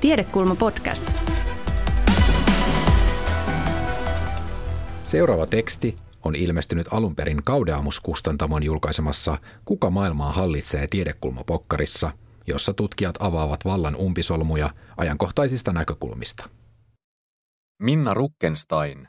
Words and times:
Tiedekulma 0.00 0.54
podcast. 0.54 1.12
Seuraava 5.04 5.46
teksti 5.46 5.96
on 6.24 6.36
ilmestynyt 6.36 6.86
alun 6.92 7.16
perin 7.16 7.42
Kaudeamus-kustantamon 7.44 8.62
julkaisemassa 8.62 9.38
Kuka 9.64 9.90
maailmaa 9.90 10.32
hallitsee 10.32 10.86
tiedekulmapokkarissa, 10.86 12.10
jossa 12.46 12.74
tutkijat 12.74 13.14
avaavat 13.18 13.64
vallan 13.64 13.96
umpisolmuja 13.96 14.70
ajankohtaisista 14.96 15.72
näkökulmista. 15.72 16.48
Minna 17.82 18.14
Ruckenstein. 18.14 19.08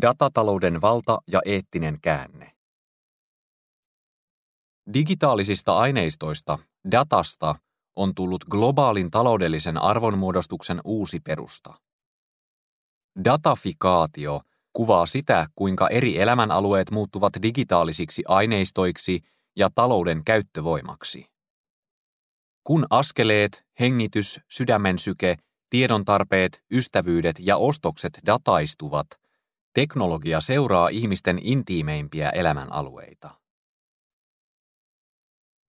Datatalouden 0.00 0.80
valta 0.80 1.18
ja 1.32 1.40
eettinen 1.44 1.98
käänne. 2.00 2.52
Digitaalisista 4.94 5.76
aineistoista, 5.78 6.58
datasta, 6.90 7.54
on 7.96 8.14
tullut 8.14 8.44
globaalin 8.44 9.10
taloudellisen 9.10 9.82
arvonmuodostuksen 9.82 10.80
uusi 10.84 11.20
perusta. 11.20 11.74
Datafikaatio 13.24 14.40
kuvaa 14.72 15.06
sitä, 15.06 15.46
kuinka 15.54 15.88
eri 15.88 16.20
elämänalueet 16.20 16.90
muuttuvat 16.90 17.32
digitaalisiksi 17.42 18.22
aineistoiksi 18.28 19.20
ja 19.56 19.70
talouden 19.74 20.24
käyttövoimaksi. 20.24 21.26
Kun 22.64 22.86
askeleet, 22.90 23.64
hengitys, 23.80 24.40
sydämen 24.48 24.98
syke, 24.98 25.36
tiedon 25.70 26.04
tarpeet, 26.04 26.64
ystävyydet 26.70 27.36
ja 27.40 27.56
ostokset 27.56 28.20
dataistuvat, 28.26 29.06
teknologia 29.74 30.40
seuraa 30.40 30.88
ihmisten 30.88 31.38
intiimeimpiä 31.42 32.30
elämänalueita. 32.30 33.45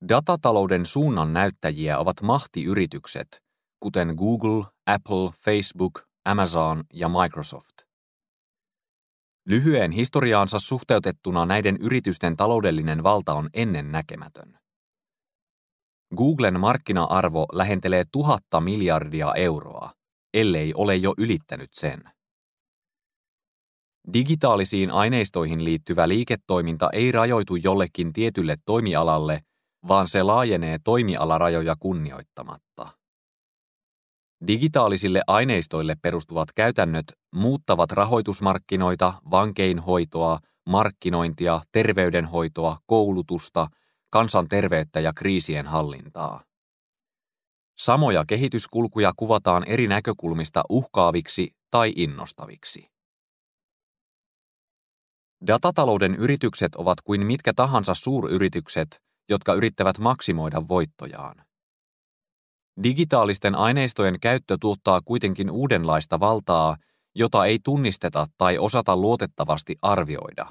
Datatalouden 0.08 0.86
suunnan 0.86 1.32
näyttäjiä 1.32 1.98
ovat 1.98 2.22
mahtiyritykset, 2.22 3.42
kuten 3.80 4.14
Google, 4.16 4.64
Apple, 4.86 5.30
Facebook, 5.44 6.02
Amazon 6.24 6.84
ja 6.92 7.08
Microsoft. 7.08 7.82
Lyhyen 9.46 9.92
historiaansa 9.92 10.58
suhteutettuna 10.58 11.46
näiden 11.46 11.76
yritysten 11.76 12.36
taloudellinen 12.36 13.02
valta 13.02 13.32
on 13.32 13.48
ennen 13.54 13.92
näkemätön. 13.92 14.58
Googlen 16.16 16.60
markkina-arvo 16.60 17.46
lähentelee 17.52 18.04
tuhatta 18.12 18.60
miljardia 18.60 19.34
euroa, 19.34 19.92
ellei 20.34 20.72
ole 20.74 20.96
jo 20.96 21.14
ylittänyt 21.18 21.70
sen. 21.72 22.02
Digitaalisiin 24.12 24.90
aineistoihin 24.90 25.64
liittyvä 25.64 26.08
liiketoiminta 26.08 26.90
ei 26.92 27.12
rajoitu 27.12 27.56
jollekin 27.56 28.12
tietylle 28.12 28.56
toimialalle, 28.64 29.40
vaan 29.88 30.08
se 30.08 30.22
laajenee 30.22 30.78
toimialarajoja 30.84 31.76
kunnioittamatta. 31.78 32.88
Digitaalisille 34.46 35.22
aineistoille 35.26 35.96
perustuvat 36.02 36.52
käytännöt 36.52 37.04
muuttavat 37.34 37.92
rahoitusmarkkinoita, 37.92 39.14
vankeinhoitoa, 39.30 40.38
markkinointia, 40.68 41.60
terveydenhoitoa, 41.72 42.78
koulutusta, 42.86 43.66
kansanterveyttä 44.10 45.00
ja 45.00 45.12
kriisien 45.12 45.66
hallintaa. 45.66 46.44
Samoja 47.78 48.24
kehityskulkuja 48.28 49.12
kuvataan 49.16 49.64
eri 49.64 49.86
näkökulmista 49.86 50.62
uhkaaviksi 50.68 51.56
tai 51.70 51.92
innostaviksi. 51.96 52.90
Datatalouden 55.46 56.14
yritykset 56.14 56.74
ovat 56.74 57.00
kuin 57.00 57.26
mitkä 57.26 57.52
tahansa 57.56 57.94
suuryritykset, 57.94 59.02
jotka 59.28 59.54
yrittävät 59.54 59.98
maksimoida 59.98 60.68
voittojaan. 60.68 61.44
Digitaalisten 62.82 63.54
aineistojen 63.54 64.20
käyttö 64.20 64.56
tuottaa 64.60 65.00
kuitenkin 65.04 65.50
uudenlaista 65.50 66.20
valtaa, 66.20 66.76
jota 67.14 67.46
ei 67.46 67.58
tunnisteta 67.64 68.26
tai 68.38 68.58
osata 68.58 68.96
luotettavasti 68.96 69.76
arvioida. 69.82 70.46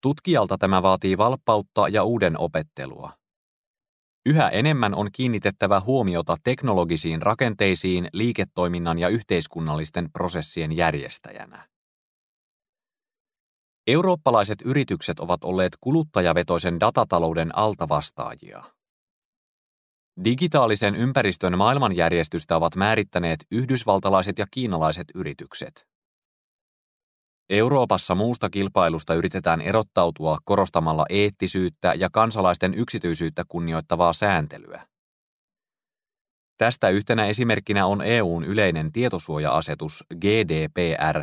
Tutkijalta 0.00 0.58
tämä 0.58 0.82
vaatii 0.82 1.18
valppautta 1.18 1.88
ja 1.88 2.04
uuden 2.04 2.38
opettelua. 2.38 3.12
Yhä 4.26 4.48
enemmän 4.48 4.94
on 4.94 5.08
kiinnitettävä 5.12 5.80
huomiota 5.80 6.36
teknologisiin 6.44 7.22
rakenteisiin 7.22 8.08
liiketoiminnan 8.12 8.98
ja 8.98 9.08
yhteiskunnallisten 9.08 10.12
prosessien 10.12 10.72
järjestäjänä. 10.72 11.71
Eurooppalaiset 13.86 14.62
yritykset 14.64 15.20
ovat 15.20 15.44
olleet 15.44 15.72
kuluttajavetoisen 15.80 16.80
datatalouden 16.80 17.58
altavastaajia. 17.58 18.64
Digitaalisen 20.24 20.96
ympäristön 20.96 21.58
maailmanjärjestystä 21.58 22.56
ovat 22.56 22.76
määrittäneet 22.76 23.44
yhdysvaltalaiset 23.50 24.38
ja 24.38 24.46
kiinalaiset 24.50 25.06
yritykset. 25.14 25.86
Euroopassa 27.50 28.14
muusta 28.14 28.50
kilpailusta 28.50 29.14
yritetään 29.14 29.60
erottautua 29.60 30.38
korostamalla 30.44 31.06
eettisyyttä 31.08 31.94
ja 31.94 32.08
kansalaisten 32.12 32.74
yksityisyyttä 32.74 33.44
kunnioittavaa 33.48 34.12
sääntelyä. 34.12 34.86
Tästä 36.58 36.88
yhtenä 36.88 37.26
esimerkkinä 37.26 37.86
on 37.86 38.02
EUn 38.02 38.44
yleinen 38.44 38.92
tietosuoja-asetus 38.92 40.04
GDPR, 40.20 41.22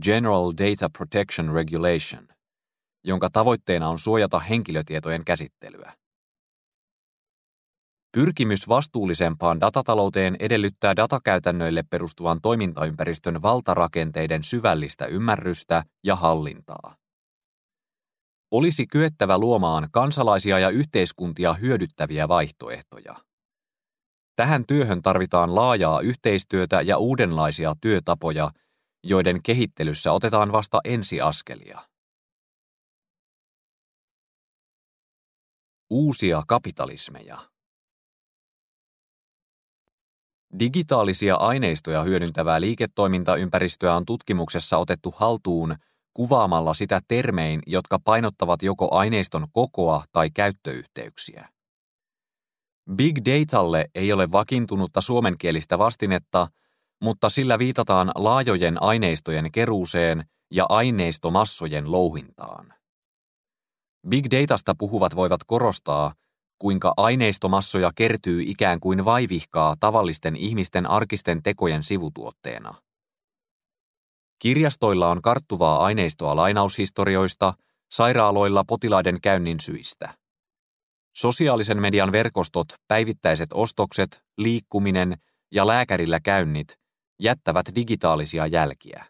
General 0.00 0.52
Data 0.52 0.90
Protection 0.98 1.54
Regulation, 1.54 2.28
jonka 3.04 3.30
tavoitteena 3.30 3.88
on 3.88 3.98
suojata 3.98 4.38
henkilötietojen 4.38 5.24
käsittelyä. 5.24 5.92
Pyrkimys 8.12 8.68
vastuullisempaan 8.68 9.60
datatalouteen 9.60 10.36
edellyttää 10.40 10.96
datakäytännöille 10.96 11.82
perustuvan 11.90 12.40
toimintaympäristön 12.42 13.42
valtarakenteiden 13.42 14.44
syvällistä 14.44 15.06
ymmärrystä 15.06 15.84
ja 16.04 16.16
hallintaa. 16.16 16.96
Olisi 18.50 18.86
kyettävä 18.86 19.38
luomaan 19.38 19.88
kansalaisia 19.92 20.58
ja 20.58 20.70
yhteiskuntia 20.70 21.52
hyödyttäviä 21.52 22.28
vaihtoehtoja. 22.28 23.14
Tähän 24.36 24.64
työhön 24.66 25.02
tarvitaan 25.02 25.54
laajaa 25.54 26.00
yhteistyötä 26.00 26.80
ja 26.80 26.98
uudenlaisia 26.98 27.74
työtapoja, 27.80 28.50
joiden 29.02 29.42
kehittelyssä 29.42 30.12
otetaan 30.12 30.52
vasta 30.52 30.80
ensiaskelia. 30.84 31.80
Uusia 35.90 36.42
kapitalismeja. 36.48 37.38
Digitaalisia 40.58 41.36
aineistoja 41.36 42.02
hyödyntävää 42.02 42.60
liiketoimintaympäristöä 42.60 43.94
on 43.94 44.04
tutkimuksessa 44.04 44.78
otettu 44.78 45.14
haltuun 45.16 45.76
kuvaamalla 46.14 46.74
sitä 46.74 47.00
termein, 47.08 47.60
jotka 47.66 47.98
painottavat 47.98 48.62
joko 48.62 48.94
aineiston 48.94 49.46
kokoa 49.52 50.04
tai 50.12 50.30
käyttöyhteyksiä. 50.30 51.48
Big 52.94 53.18
Datalle 53.18 53.90
ei 53.94 54.12
ole 54.12 54.32
vakiintunutta 54.32 55.00
suomenkielistä 55.00 55.78
vastinetta, 55.78 56.48
mutta 57.02 57.28
sillä 57.30 57.58
viitataan 57.58 58.12
laajojen 58.14 58.82
aineistojen 58.82 59.52
keruuseen 59.52 60.24
ja 60.50 60.66
aineistomassojen 60.68 61.92
louhintaan. 61.92 62.74
Big 64.08 64.26
Datasta 64.30 64.74
puhuvat 64.78 65.16
voivat 65.16 65.40
korostaa, 65.46 66.14
kuinka 66.58 66.94
aineistomassoja 66.96 67.90
kertyy 67.94 68.42
ikään 68.42 68.80
kuin 68.80 69.04
vaivihkaa 69.04 69.76
tavallisten 69.80 70.36
ihmisten 70.36 70.90
arkisten 70.90 71.42
tekojen 71.42 71.82
sivutuotteena. 71.82 72.74
Kirjastoilla 74.38 75.08
on 75.08 75.22
karttuvaa 75.22 75.84
aineistoa 75.84 76.36
lainaushistorioista, 76.36 77.54
sairaaloilla 77.92 78.64
potilaiden 78.64 79.20
käynnin 79.20 79.60
syistä. 79.60 80.14
Sosiaalisen 81.16 81.80
median 81.80 82.12
verkostot, 82.12 82.66
päivittäiset 82.88 83.50
ostokset, 83.54 84.22
liikkuminen 84.38 85.16
ja 85.52 85.66
lääkärillä 85.66 86.20
käynnit 86.20 86.81
jättävät 87.22 87.66
digitaalisia 87.74 88.46
jälkiä. 88.46 89.06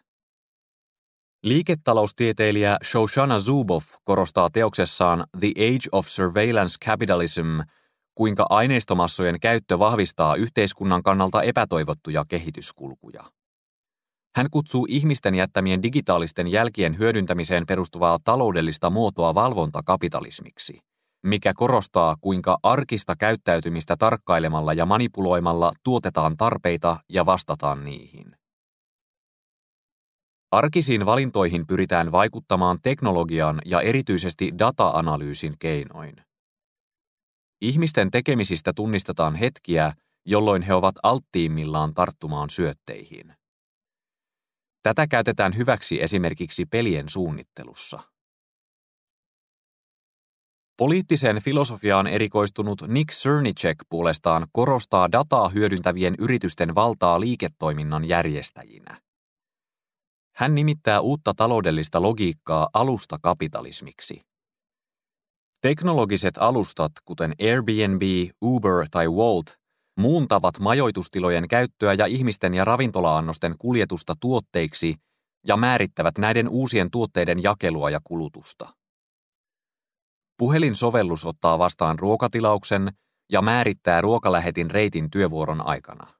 Liiketaloustieteilijä 1.43 2.77
Shoshana 2.83 3.39
Zuboff 3.39 3.87
korostaa 4.03 4.49
teoksessaan 4.49 5.27
The 5.39 5.47
Age 5.47 5.89
of 5.91 6.07
Surveillance 6.07 6.75
Capitalism, 6.85 7.59
kuinka 8.15 8.45
aineistomassojen 8.49 9.39
käyttö 9.39 9.79
vahvistaa 9.79 10.35
yhteiskunnan 10.35 11.03
kannalta 11.03 11.41
epätoivottuja 11.41 12.25
kehityskulkuja. 12.27 13.23
Hän 14.35 14.47
kutsuu 14.51 14.85
ihmisten 14.89 15.35
jättämien 15.35 15.83
digitaalisten 15.83 16.47
jälkien 16.47 16.97
hyödyntämiseen 16.97 17.65
perustuvaa 17.65 18.19
taloudellista 18.23 18.89
muotoa 18.89 19.35
valvontakapitalismiksi, 19.35 20.79
mikä 21.23 21.53
korostaa, 21.55 22.15
kuinka 22.21 22.57
arkista 22.63 23.15
käyttäytymistä 23.15 23.95
tarkkailemalla 23.99 24.73
ja 24.73 24.85
manipuloimalla 24.85 25.71
tuotetaan 25.83 26.37
tarpeita 26.37 26.97
ja 27.09 27.25
vastataan 27.25 27.85
niihin. 27.85 28.35
Arkisiin 30.51 31.05
valintoihin 31.05 31.67
pyritään 31.67 32.11
vaikuttamaan 32.11 32.77
teknologian 32.83 33.61
ja 33.65 33.81
erityisesti 33.81 34.51
data-analyysin 34.59 35.55
keinoin. 35.59 36.15
Ihmisten 37.61 38.11
tekemisistä 38.11 38.71
tunnistetaan 38.75 39.35
hetkiä, 39.35 39.93
jolloin 40.25 40.61
he 40.61 40.73
ovat 40.73 40.95
alttiimmillaan 41.03 41.93
tarttumaan 41.93 42.49
syötteihin. 42.49 43.33
Tätä 44.83 45.07
käytetään 45.07 45.57
hyväksi 45.57 46.03
esimerkiksi 46.03 46.65
pelien 46.65 47.09
suunnittelussa. 47.09 48.12
Poliittiseen 50.77 51.41
filosofiaan 51.41 52.07
erikoistunut 52.07 52.81
Nick 52.87 53.11
Cernicek 53.11 53.77
puolestaan 53.89 54.47
korostaa 54.51 55.11
dataa 55.11 55.49
hyödyntävien 55.49 56.15
yritysten 56.19 56.75
valtaa 56.75 57.19
liiketoiminnan 57.19 58.05
järjestäjinä. 58.05 59.01
Hän 60.35 60.55
nimittää 60.55 60.99
uutta 60.99 61.33
taloudellista 61.37 62.01
logiikkaa 62.01 62.69
alustakapitalismiksi. 62.73 64.21
Teknologiset 65.61 66.37
alustat, 66.37 66.91
kuten 67.05 67.33
Airbnb, 67.41 68.01
Uber 68.41 68.87
tai 68.91 69.07
Walt, 69.07 69.57
muuntavat 69.99 70.59
majoitustilojen 70.59 71.47
käyttöä 71.47 71.93
ja 71.93 72.05
ihmisten 72.05 72.53
ja 72.53 72.65
ravintolaannosten 72.65 73.55
kuljetusta 73.57 74.13
tuotteiksi 74.19 74.95
ja 75.47 75.57
määrittävät 75.57 76.17
näiden 76.17 76.49
uusien 76.49 76.91
tuotteiden 76.91 77.43
jakelua 77.43 77.89
ja 77.89 77.99
kulutusta. 78.03 78.82
Puhelinsovellus 80.37 81.25
ottaa 81.25 81.59
vastaan 81.59 81.99
ruokatilauksen 81.99 82.91
ja 83.31 83.41
määrittää 83.41 84.01
ruokalähetin 84.01 84.71
reitin 84.71 85.09
työvuoron 85.11 85.67
aikana. 85.67 86.13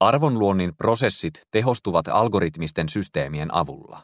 Arvonluonnin 0.00 0.76
prosessit 0.76 1.42
tehostuvat 1.50 2.08
algoritmisten 2.08 2.88
systeemien 2.88 3.54
avulla. 3.54 4.02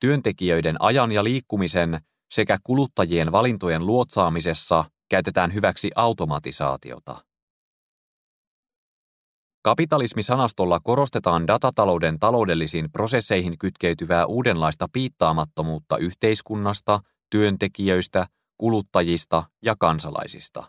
Työntekijöiden 0.00 0.76
ajan 0.78 1.12
ja 1.12 1.24
liikkumisen 1.24 2.00
sekä 2.30 2.58
kuluttajien 2.64 3.32
valintojen 3.32 3.86
luotsaamisessa 3.86 4.84
käytetään 5.08 5.54
hyväksi 5.54 5.90
automatisaatiota. 5.94 7.24
Kapitalismisanastolla 9.62 10.80
korostetaan 10.80 11.46
datatalouden 11.46 12.18
taloudellisiin 12.18 12.90
prosesseihin 12.92 13.58
kytkeytyvää 13.58 14.26
uudenlaista 14.26 14.86
piittaamattomuutta 14.92 15.96
yhteiskunnasta, 15.96 17.00
työntekijöistä, 17.30 18.26
kuluttajista 18.58 19.44
ja 19.62 19.74
kansalaisista. 19.80 20.64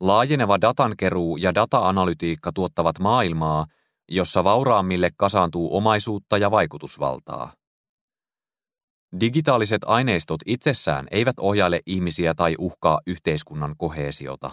Laajeneva 0.00 0.60
datankeruu 0.60 1.36
ja 1.36 1.54
data-analytiikka 1.54 2.52
tuottavat 2.54 2.98
maailmaa, 2.98 3.66
jossa 4.08 4.44
vauraammille 4.44 5.10
kasaantuu 5.16 5.76
omaisuutta 5.76 6.38
ja 6.38 6.50
vaikutusvaltaa. 6.50 7.52
Digitaaliset 9.20 9.82
aineistot 9.86 10.40
itsessään 10.46 11.06
eivät 11.10 11.38
ohjaile 11.38 11.80
ihmisiä 11.86 12.34
tai 12.34 12.54
uhkaa 12.58 13.00
yhteiskunnan 13.06 13.74
koheesiota. 13.78 14.50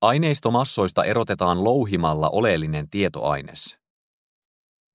Aineistomassoista 0.00 1.04
erotetaan 1.04 1.64
louhimalla 1.64 2.28
oleellinen 2.28 2.90
tietoaines. 2.90 3.78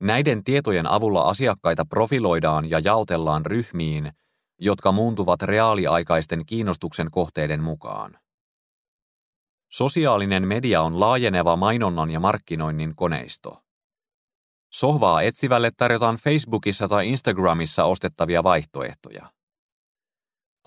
Näiden 0.02 0.44
tietojen 0.44 0.88
avulla 0.88 1.22
asiakkaita 1.22 1.86
profiloidaan 1.86 2.70
ja 2.70 2.80
jaotellaan 2.80 3.46
ryhmiin, 3.46 4.12
jotka 4.60 4.92
muuntuvat 4.92 5.42
reaaliaikaisten 5.42 6.46
kiinnostuksen 6.46 7.12
kohteiden 7.12 7.64
mukaan. 7.64 8.20
Sosiaalinen 9.72 10.48
media 10.48 10.82
on 10.82 11.00
laajeneva 11.00 11.56
mainonnan 11.56 12.12
ja 12.12 12.20
markkinoinnin 12.20 12.96
koneisto. 12.96 13.62
Sohvaa 14.70 15.22
etsivälle 15.22 15.72
tarjotaan 15.78 16.16
Facebookissa 16.16 16.88
tai 16.88 17.10
Instagramissa 17.10 17.84
ostettavia 17.84 18.44
vaihtoehtoja. 18.44 19.32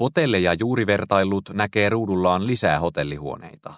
Hotelleja 0.00 0.54
juuri 0.54 0.86
vertaillut 0.86 1.50
näkee 1.52 1.88
ruudullaan 1.88 2.46
lisää 2.46 2.80
hotellihuoneita. 2.80 3.74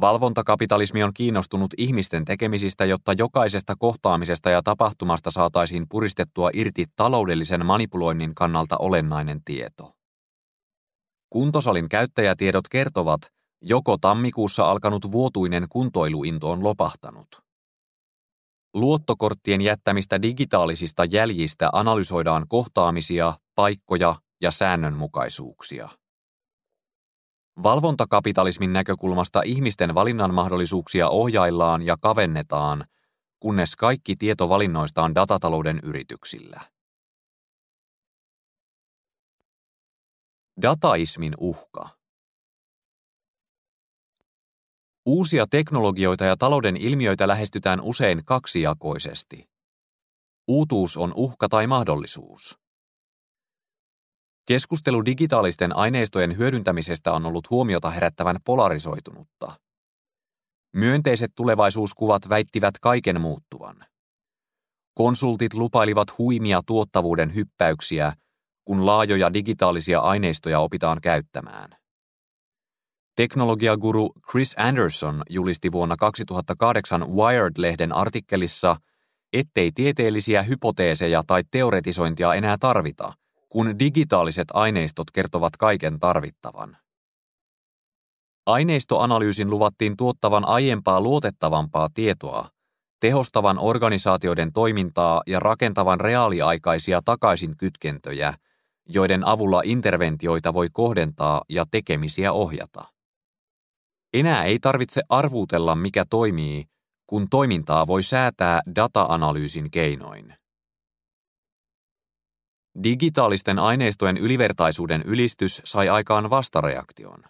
Valvontakapitalismi 0.00 1.02
on 1.02 1.14
kiinnostunut 1.14 1.74
ihmisten 1.76 2.24
tekemisistä, 2.24 2.84
jotta 2.84 3.12
jokaisesta 3.12 3.74
kohtaamisesta 3.78 4.50
ja 4.50 4.62
tapahtumasta 4.62 5.30
saataisiin 5.30 5.86
puristettua 5.88 6.50
irti 6.52 6.84
taloudellisen 6.96 7.66
manipuloinnin 7.66 8.34
kannalta 8.34 8.76
olennainen 8.78 9.40
tieto. 9.44 9.92
Kuntosalin 11.30 11.88
käyttäjätiedot 11.88 12.68
kertovat, 12.68 13.20
joko 13.62 13.96
tammikuussa 14.00 14.70
alkanut 14.70 15.12
vuotuinen 15.12 15.66
kuntoiluinto 15.70 16.50
on 16.50 16.64
lopahtanut. 16.64 17.28
Luottokorttien 18.74 19.60
jättämistä 19.60 20.22
digitaalisista 20.22 21.04
jäljistä 21.04 21.70
analysoidaan 21.72 22.44
kohtaamisia, 22.48 23.34
paikkoja 23.54 24.14
ja 24.40 24.50
säännönmukaisuuksia. 24.50 25.88
Valvontakapitalismin 27.62 28.72
näkökulmasta 28.72 29.42
ihmisten 29.44 29.94
valinnan 29.94 30.34
mahdollisuuksia 30.34 31.08
ohjaillaan 31.08 31.82
ja 31.82 31.96
kavennetaan, 32.00 32.84
kunnes 33.40 33.76
kaikki 33.76 34.16
tieto 34.16 34.48
valinnoista 34.48 35.02
on 35.02 35.14
datatalouden 35.14 35.80
yrityksillä. 35.82 36.60
Dataismin 40.62 41.32
uhka. 41.38 41.88
Uusia 45.06 45.46
teknologioita 45.50 46.24
ja 46.24 46.36
talouden 46.36 46.76
ilmiöitä 46.76 47.28
lähestytään 47.28 47.80
usein 47.80 48.24
kaksijakoisesti. 48.24 49.48
Uutuus 50.48 50.96
on 50.96 51.12
uhka 51.16 51.48
tai 51.48 51.66
mahdollisuus. 51.66 52.65
Keskustelu 54.46 55.04
digitaalisten 55.04 55.76
aineistojen 55.76 56.38
hyödyntämisestä 56.38 57.12
on 57.12 57.26
ollut 57.26 57.50
huomiota 57.50 57.90
herättävän 57.90 58.36
polarisoitunutta. 58.44 59.52
Myönteiset 60.72 61.32
tulevaisuuskuvat 61.34 62.28
väittivät 62.28 62.74
kaiken 62.80 63.20
muuttuvan. 63.20 63.76
Konsultit 64.94 65.54
lupailivat 65.54 66.18
huimia 66.18 66.60
tuottavuuden 66.66 67.34
hyppäyksiä, 67.34 68.12
kun 68.64 68.86
laajoja 68.86 69.34
digitaalisia 69.34 70.00
aineistoja 70.00 70.60
opitaan 70.60 71.00
käyttämään. 71.00 71.70
Teknologiaguru 73.16 74.12
Chris 74.30 74.54
Anderson 74.58 75.22
julisti 75.28 75.72
vuonna 75.72 75.96
2008 75.96 77.04
Wired-lehden 77.08 77.92
artikkelissa, 77.92 78.76
ettei 79.32 79.72
tieteellisiä 79.74 80.42
hypoteeseja 80.42 81.22
tai 81.26 81.42
teoretisointia 81.50 82.34
enää 82.34 82.56
tarvita– 82.60 83.12
kun 83.48 83.78
digitaaliset 83.78 84.48
aineistot 84.54 85.10
kertovat 85.10 85.56
kaiken 85.56 85.98
tarvittavan. 85.98 86.76
Aineistoanalyysin 88.46 89.50
luvattiin 89.50 89.96
tuottavan 89.96 90.48
aiempaa 90.48 91.00
luotettavampaa 91.00 91.88
tietoa, 91.94 92.48
tehostavan 93.00 93.58
organisaatioiden 93.58 94.52
toimintaa 94.52 95.22
ja 95.26 95.40
rakentavan 95.40 96.00
reaaliaikaisia 96.00 97.00
takaisinkytkentöjä, 97.04 98.34
joiden 98.88 99.26
avulla 99.26 99.62
interventioita 99.64 100.54
voi 100.54 100.68
kohdentaa 100.72 101.42
ja 101.48 101.64
tekemisiä 101.70 102.32
ohjata. 102.32 102.84
Enää 104.14 104.44
ei 104.44 104.58
tarvitse 104.58 105.02
arvuutella, 105.08 105.74
mikä 105.74 106.04
toimii, 106.10 106.64
kun 107.06 107.28
toimintaa 107.30 107.86
voi 107.86 108.02
säätää 108.02 108.60
data-analyysin 108.76 109.70
keinoin. 109.70 110.34
Digitaalisten 112.82 113.58
aineistojen 113.58 114.16
ylivertaisuuden 114.16 115.02
ylistys 115.02 115.62
sai 115.64 115.88
aikaan 115.88 116.30
vastareaktion. 116.30 117.24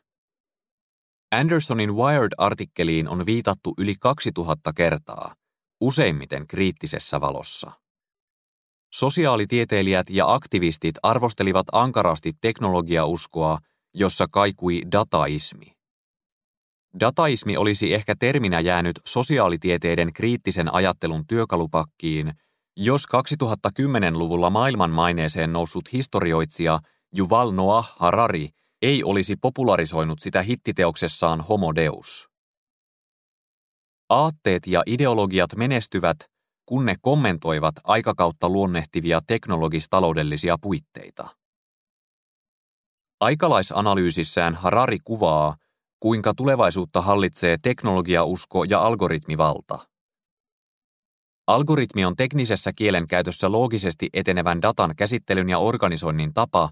Andersonin 1.32 1.94
Wired-artikkeliin 1.94 3.08
on 3.08 3.26
viitattu 3.26 3.74
yli 3.78 3.94
2000 4.00 4.72
kertaa, 4.72 5.34
useimmiten 5.80 6.46
kriittisessä 6.46 7.20
valossa. 7.20 7.72
Sosiaalitieteilijät 8.92 10.10
ja 10.10 10.32
aktivistit 10.32 10.94
arvostelivat 11.02 11.66
ankarasti 11.72 12.32
teknologiauskoa, 12.40 13.58
jossa 13.94 14.26
kaikui 14.30 14.82
dataismi. 14.92 15.72
Dataismi 17.00 17.56
olisi 17.56 17.94
ehkä 17.94 18.14
terminä 18.18 18.60
jäänyt 18.60 19.00
sosiaalitieteiden 19.04 20.12
kriittisen 20.12 20.74
ajattelun 20.74 21.26
työkalupakkiin– 21.26 22.32
jos 22.76 23.02
2010-luvulla 23.04 24.50
maailman 24.50 24.90
maineeseen 24.90 25.52
noussut 25.52 25.92
historioitsija 25.92 26.80
Yuval 27.18 27.52
Noah 27.52 27.96
Harari 27.98 28.48
ei 28.82 29.04
olisi 29.04 29.36
popularisoinut 29.36 30.20
sitä 30.20 30.42
hittiteoksessaan 30.42 31.40
Homo 31.40 31.74
Deus. 31.74 32.28
Aatteet 34.08 34.66
ja 34.66 34.82
ideologiat 34.86 35.56
menestyvät, 35.56 36.16
kun 36.66 36.84
ne 36.84 36.94
kommentoivat 37.02 37.74
aikakautta 37.84 38.48
luonnehtivia 38.48 39.20
teknologis-taloudellisia 39.26 40.56
puitteita. 40.60 41.28
Aikalaisanalyysissään 43.20 44.54
Harari 44.54 44.98
kuvaa, 45.04 45.56
kuinka 46.00 46.34
tulevaisuutta 46.36 47.00
hallitsee 47.00 47.58
teknologiausko 47.62 48.64
ja 48.64 48.80
algoritmivalta. 48.80 49.95
Algoritmi 51.46 52.04
on 52.04 52.16
teknisessä 52.16 52.72
kielenkäytössä 52.72 53.52
loogisesti 53.52 54.08
etenevän 54.12 54.62
datan 54.62 54.96
käsittelyn 54.96 55.48
ja 55.48 55.58
organisoinnin 55.58 56.34
tapa, 56.34 56.70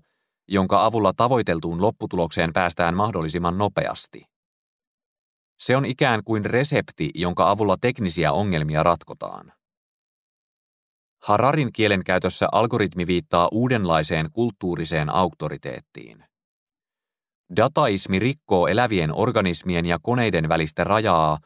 jonka 0.49 0.85
avulla 0.85 1.13
tavoiteltuun 1.17 1.83
lopputulokseen 1.83 2.53
päästään 2.53 2.97
mahdollisimman 2.97 3.59
nopeasti. 3.59 4.27
Se 5.59 5.77
on 5.77 5.85
ikään 5.85 6.25
kuin 6.25 6.45
resepti, 6.45 7.11
jonka 7.15 7.51
avulla 7.51 7.77
teknisiä 7.81 8.33
ongelmia 8.33 8.83
ratkotaan. 8.83 9.53
Hararin 11.23 11.73
kielenkäytössä 11.73 12.49
algoritmi 12.53 13.07
viittaa 13.07 13.49
uudenlaiseen 13.53 14.31
kulttuuriseen 14.33 15.11
auktoriteettiin. 15.11 16.25
Dataismi 17.57 18.19
rikkoo 18.19 18.67
elävien 18.67 19.15
organismien 19.15 19.87
ja 19.87 19.99
koneiden 20.03 20.49
välistä 20.49 20.85
rajaa 20.85 21.39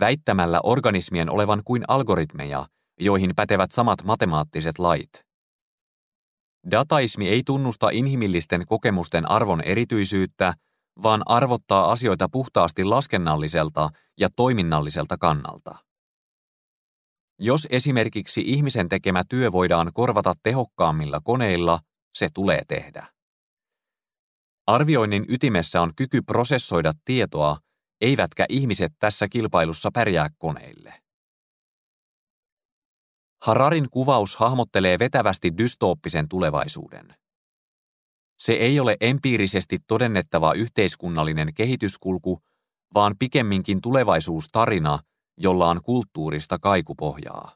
väittämällä 0.00 0.60
organismien 0.62 1.30
olevan 1.30 1.62
kuin 1.64 1.84
algoritmeja, 1.88 2.66
joihin 3.00 3.32
pätevät 3.36 3.72
samat 3.72 4.04
matemaattiset 4.04 4.78
lait. 4.78 5.26
Dataismi 6.70 7.28
ei 7.28 7.42
tunnusta 7.46 7.90
inhimillisten 7.90 8.66
kokemusten 8.66 9.30
arvon 9.30 9.60
erityisyyttä, 9.60 10.54
vaan 11.02 11.22
arvottaa 11.26 11.92
asioita 11.92 12.28
puhtaasti 12.32 12.84
laskennalliselta 12.84 13.90
ja 14.20 14.28
toiminnalliselta 14.36 15.16
kannalta. 15.18 15.74
Jos 17.38 17.68
esimerkiksi 17.70 18.42
ihmisen 18.46 18.88
tekemä 18.88 19.22
työ 19.28 19.52
voidaan 19.52 19.90
korvata 19.94 20.34
tehokkaammilla 20.42 21.20
koneilla, 21.24 21.80
se 22.14 22.28
tulee 22.34 22.62
tehdä. 22.68 23.06
Arvioinnin 24.66 25.24
ytimessä 25.28 25.82
on 25.82 25.92
kyky 25.96 26.22
prosessoida 26.22 26.92
tietoa, 27.04 27.56
eivätkä 28.00 28.46
ihmiset 28.48 28.92
tässä 28.98 29.28
kilpailussa 29.28 29.90
pärjää 29.94 30.30
koneille. 30.38 31.05
Hararin 33.42 33.90
kuvaus 33.90 34.36
hahmottelee 34.36 34.98
vetävästi 34.98 35.58
dystooppisen 35.58 36.28
tulevaisuuden. 36.28 37.14
Se 38.38 38.52
ei 38.52 38.80
ole 38.80 38.96
empiirisesti 39.00 39.78
todennettava 39.86 40.52
yhteiskunnallinen 40.52 41.54
kehityskulku, 41.54 42.42
vaan 42.94 43.14
pikemminkin 43.18 43.80
tulevaisuustarina, 43.80 44.98
jolla 45.36 45.68
on 45.70 45.82
kulttuurista 45.82 46.58
kaikupohjaa. 46.58 47.52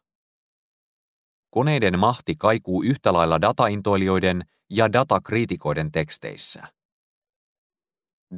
Koneiden 1.50 1.98
mahti 1.98 2.34
kaikuu 2.38 2.82
yhtä 2.82 3.12
lailla 3.12 3.40
dataintoilijoiden 3.40 4.44
ja 4.70 4.92
datakriitikoiden 4.92 5.92
teksteissä. 5.92 6.62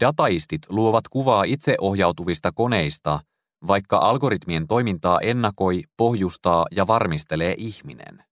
Dataistit 0.01 0.63
luovat 0.69 1.09
kuvaa 1.09 1.45
itseohjautuvista 1.45 2.53
koneista, 2.53 3.21
vaikka 3.67 3.99
algoritmien 3.99 4.67
toimintaa 4.67 5.21
ennakoi, 5.21 5.83
pohjustaa 5.97 6.67
ja 6.71 6.87
varmistelee 6.87 7.55
ihminen. 7.59 8.25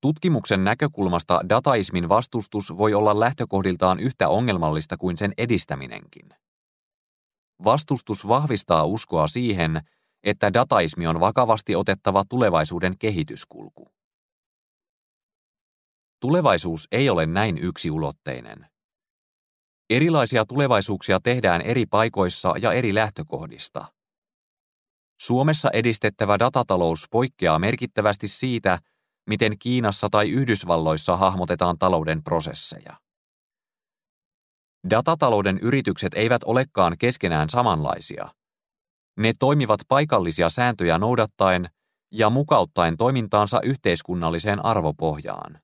Tutkimuksen 0.00 0.64
näkökulmasta 0.64 1.40
dataismin 1.48 2.08
vastustus 2.08 2.78
voi 2.78 2.94
olla 2.94 3.20
lähtökohdiltaan 3.20 4.00
yhtä 4.00 4.28
ongelmallista 4.28 4.96
kuin 4.96 5.18
sen 5.18 5.32
edistäminenkin. 5.38 6.28
Vastustus 7.64 8.28
vahvistaa 8.28 8.84
uskoa 8.84 9.28
siihen, 9.28 9.80
että 10.22 10.52
dataismi 10.54 11.06
on 11.06 11.20
vakavasti 11.20 11.76
otettava 11.76 12.24
tulevaisuuden 12.28 12.98
kehityskulku. 12.98 13.88
Tulevaisuus 16.20 16.88
ei 16.92 17.10
ole 17.10 17.26
näin 17.26 17.58
yksiulotteinen. 17.58 18.66
Erilaisia 19.90 20.44
tulevaisuuksia 20.44 21.20
tehdään 21.20 21.62
eri 21.62 21.86
paikoissa 21.86 22.54
ja 22.62 22.72
eri 22.72 22.94
lähtökohdista. 22.94 23.86
Suomessa 25.20 25.70
edistettävä 25.72 26.38
datatalous 26.38 27.06
poikkeaa 27.10 27.58
merkittävästi 27.58 28.28
siitä, 28.28 28.78
miten 29.26 29.58
Kiinassa 29.58 30.08
tai 30.10 30.30
Yhdysvalloissa 30.30 31.16
hahmotetaan 31.16 31.78
talouden 31.78 32.22
prosesseja. 32.22 32.96
Datatalouden 34.90 35.58
yritykset 35.58 36.14
eivät 36.14 36.44
olekaan 36.44 36.98
keskenään 36.98 37.48
samanlaisia. 37.48 38.28
Ne 39.16 39.32
toimivat 39.38 39.80
paikallisia 39.88 40.50
sääntöjä 40.50 40.98
noudattaen 40.98 41.70
ja 42.12 42.30
mukauttaen 42.30 42.96
toimintaansa 42.96 43.60
yhteiskunnalliseen 43.62 44.64
arvopohjaan. 44.64 45.60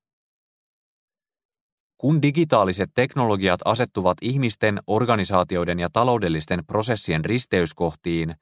Kun 1.99 2.23
digitaaliset 2.23 2.91
teknologiat 2.95 3.61
asettuvat 3.65 4.19
ihmisten, 4.21 4.79
organisaatioiden 4.87 5.81
ja 5.81 5.89
taloudellisten 5.93 6.67
prosessien 6.67 7.25
risteyskohtiin, 7.25 8.35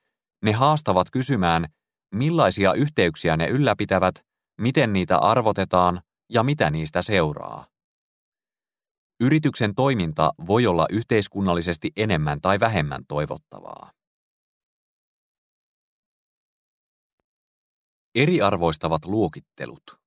ne 0.43 0.53
haastavat 0.53 1.11
kysymään, 1.11 1.67
millaisia 2.15 2.73
yhteyksiä 2.73 3.37
ne 3.37 3.47
ylläpitävät, 3.47 4.15
miten 4.61 4.93
niitä 4.93 5.19
arvotetaan 5.19 6.03
ja 6.33 6.43
mitä 6.43 6.71
niistä 6.71 7.03
seuraa. 7.03 7.67
Yrityksen 9.21 9.75
toiminta 9.75 10.33
voi 10.47 10.67
olla 10.67 10.87
yhteiskunnallisesti 10.91 11.91
enemmän 11.97 12.41
tai 12.41 12.61
vähemmän 12.61 13.05
toivottavaa. 13.09 13.91
Eriarvoistavat 18.15 19.05
luokittelut. 19.05 20.02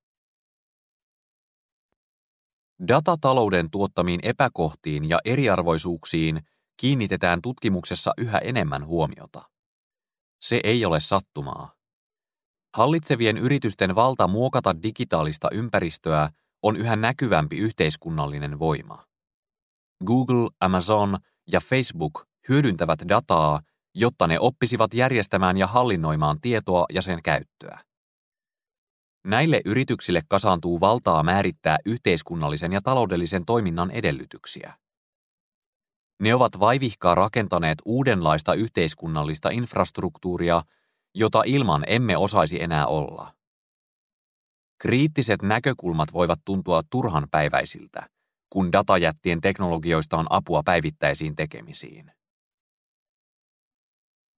Datatalouden 2.88 3.70
tuottamiin 3.70 4.20
epäkohtiin 4.22 5.08
ja 5.08 5.18
eriarvoisuuksiin 5.24 6.40
kiinnitetään 6.76 7.42
tutkimuksessa 7.42 8.12
yhä 8.18 8.38
enemmän 8.38 8.86
huomiota. 8.86 9.42
Se 10.42 10.60
ei 10.64 10.84
ole 10.84 11.00
sattumaa. 11.00 11.72
Hallitsevien 12.76 13.38
yritysten 13.38 13.94
valta 13.94 14.28
muokata 14.28 14.82
digitaalista 14.82 15.48
ympäristöä 15.52 16.30
on 16.62 16.76
yhä 16.76 16.96
näkyvämpi 16.96 17.58
yhteiskunnallinen 17.58 18.58
voima. 18.58 19.04
Google, 20.06 20.50
Amazon 20.60 21.16
ja 21.52 21.60
Facebook 21.60 22.26
hyödyntävät 22.48 22.98
dataa, 23.08 23.60
jotta 23.94 24.26
ne 24.26 24.40
oppisivat 24.40 24.94
järjestämään 24.94 25.56
ja 25.56 25.66
hallinnoimaan 25.66 26.40
tietoa 26.40 26.84
ja 26.92 27.02
sen 27.02 27.22
käyttöä. 27.22 27.85
Näille 29.26 29.60
yrityksille 29.64 30.20
kasaantuu 30.28 30.80
valtaa 30.80 31.22
määrittää 31.22 31.78
yhteiskunnallisen 31.84 32.72
ja 32.72 32.80
taloudellisen 32.80 33.44
toiminnan 33.44 33.90
edellytyksiä. 33.90 34.74
Ne 36.20 36.34
ovat 36.34 36.60
vaivihkaa 36.60 37.14
rakentaneet 37.14 37.78
uudenlaista 37.84 38.54
yhteiskunnallista 38.54 39.50
infrastruktuuria, 39.50 40.62
jota 41.14 41.42
ilman 41.46 41.84
emme 41.86 42.16
osaisi 42.16 42.62
enää 42.62 42.86
olla. 42.86 43.32
Kriittiset 44.78 45.42
näkökulmat 45.42 46.12
voivat 46.12 46.40
tuntua 46.44 46.82
turhanpäiväisiltä, 46.90 48.08
kun 48.50 48.72
datajättien 48.72 49.40
teknologioista 49.40 50.16
on 50.16 50.26
apua 50.30 50.62
päivittäisiin 50.64 51.36
tekemisiin. 51.36 52.12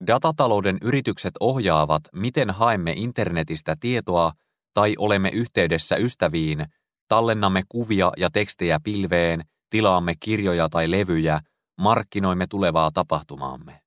Datatalouden 0.06 0.78
yritykset 0.82 1.34
ohjaavat, 1.40 2.02
miten 2.12 2.50
haemme 2.50 2.92
internetistä 2.96 3.76
tietoa 3.80 4.32
tai 4.74 4.94
olemme 4.98 5.28
yhteydessä 5.28 5.96
ystäviin, 5.96 6.66
tallennamme 7.08 7.62
kuvia 7.68 8.12
ja 8.16 8.30
tekstejä 8.30 8.80
pilveen, 8.84 9.44
tilaamme 9.70 10.14
kirjoja 10.20 10.68
tai 10.68 10.90
levyjä, 10.90 11.40
markkinoimme 11.80 12.46
tulevaa 12.46 12.90
tapahtumaamme. 12.90 13.80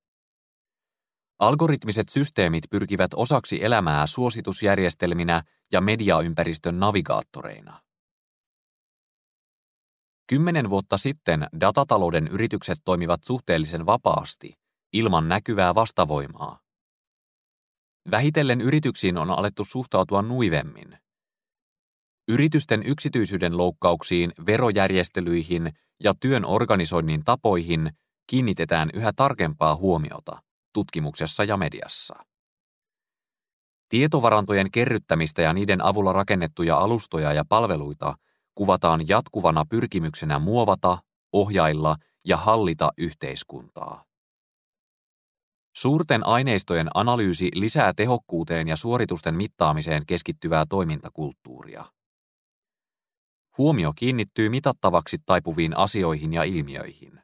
Algoritmiset 1.40 2.10
systeemit 2.10 2.64
pyrkivät 2.70 3.12
osaksi 3.16 3.64
elämää 3.64 4.08
suositusjärjestelminä 4.08 5.44
ja 5.72 5.82
mediaympäristön 5.82 6.80
navigaattoreina. 6.80 7.82
Kymmenen 10.28 10.70
vuotta 10.70 10.98
sitten 10.98 11.48
datatalouden 11.60 12.28
yritykset 12.28 12.78
toimivat 12.86 13.24
suhteellisen 13.24 13.86
vapaasti, 13.86 14.54
ilman 14.94 15.30
näkyvää 15.30 15.76
vastavoimaa. 15.76 16.60
Vähitellen 18.12 18.62
yrityksiin 18.62 19.18
on 19.18 19.32
alettu 19.32 19.66
suhtautua 19.66 20.22
nuivemmin. 20.22 20.98
Yritysten 22.28 22.84
yksityisyyden 22.86 23.58
loukkauksiin, 23.58 24.32
verojärjestelyihin 24.46 25.72
ja 26.04 26.14
työn 26.20 26.46
organisoinnin 26.46 27.24
tapoihin 27.24 27.92
kiinnitetään 28.28 28.90
yhä 28.94 29.12
tarkempaa 29.16 29.76
huomiota 29.76 30.42
tutkimuksessa 30.74 31.44
ja 31.44 31.58
mediassa. 31.58 32.16
Tietovarantojen 33.90 34.72
kerryttämistä 34.72 35.42
ja 35.42 35.54
niiden 35.54 35.86
avulla 35.86 36.14
rakennettuja 36.14 36.78
alustoja 36.78 37.34
ja 37.34 37.46
palveluita 37.50 38.16
kuvataan 38.56 39.08
jatkuvana 39.08 39.66
pyrkimyksenä 39.70 40.40
muovata, 40.40 40.98
ohjailla 41.34 41.96
ja 42.26 42.38
hallita 42.38 42.92
yhteiskuntaa. 42.98 44.04
Suurten 45.82 46.28
aineistojen 46.28 46.88
analyysi 46.94 47.50
lisää 47.54 47.94
tehokkuuteen 47.96 48.68
ja 48.68 48.76
suoritusten 48.76 49.36
mittaamiseen 49.36 50.06
keskittyvää 50.06 50.66
toimintakulttuuria. 50.70 51.86
Huomio 53.58 53.94
kiinnittyy 53.96 54.50
mitattavaksi 54.50 55.18
taipuviin 55.26 55.78
asioihin 55.78 56.34
ja 56.34 56.44
ilmiöihin. 56.44 57.22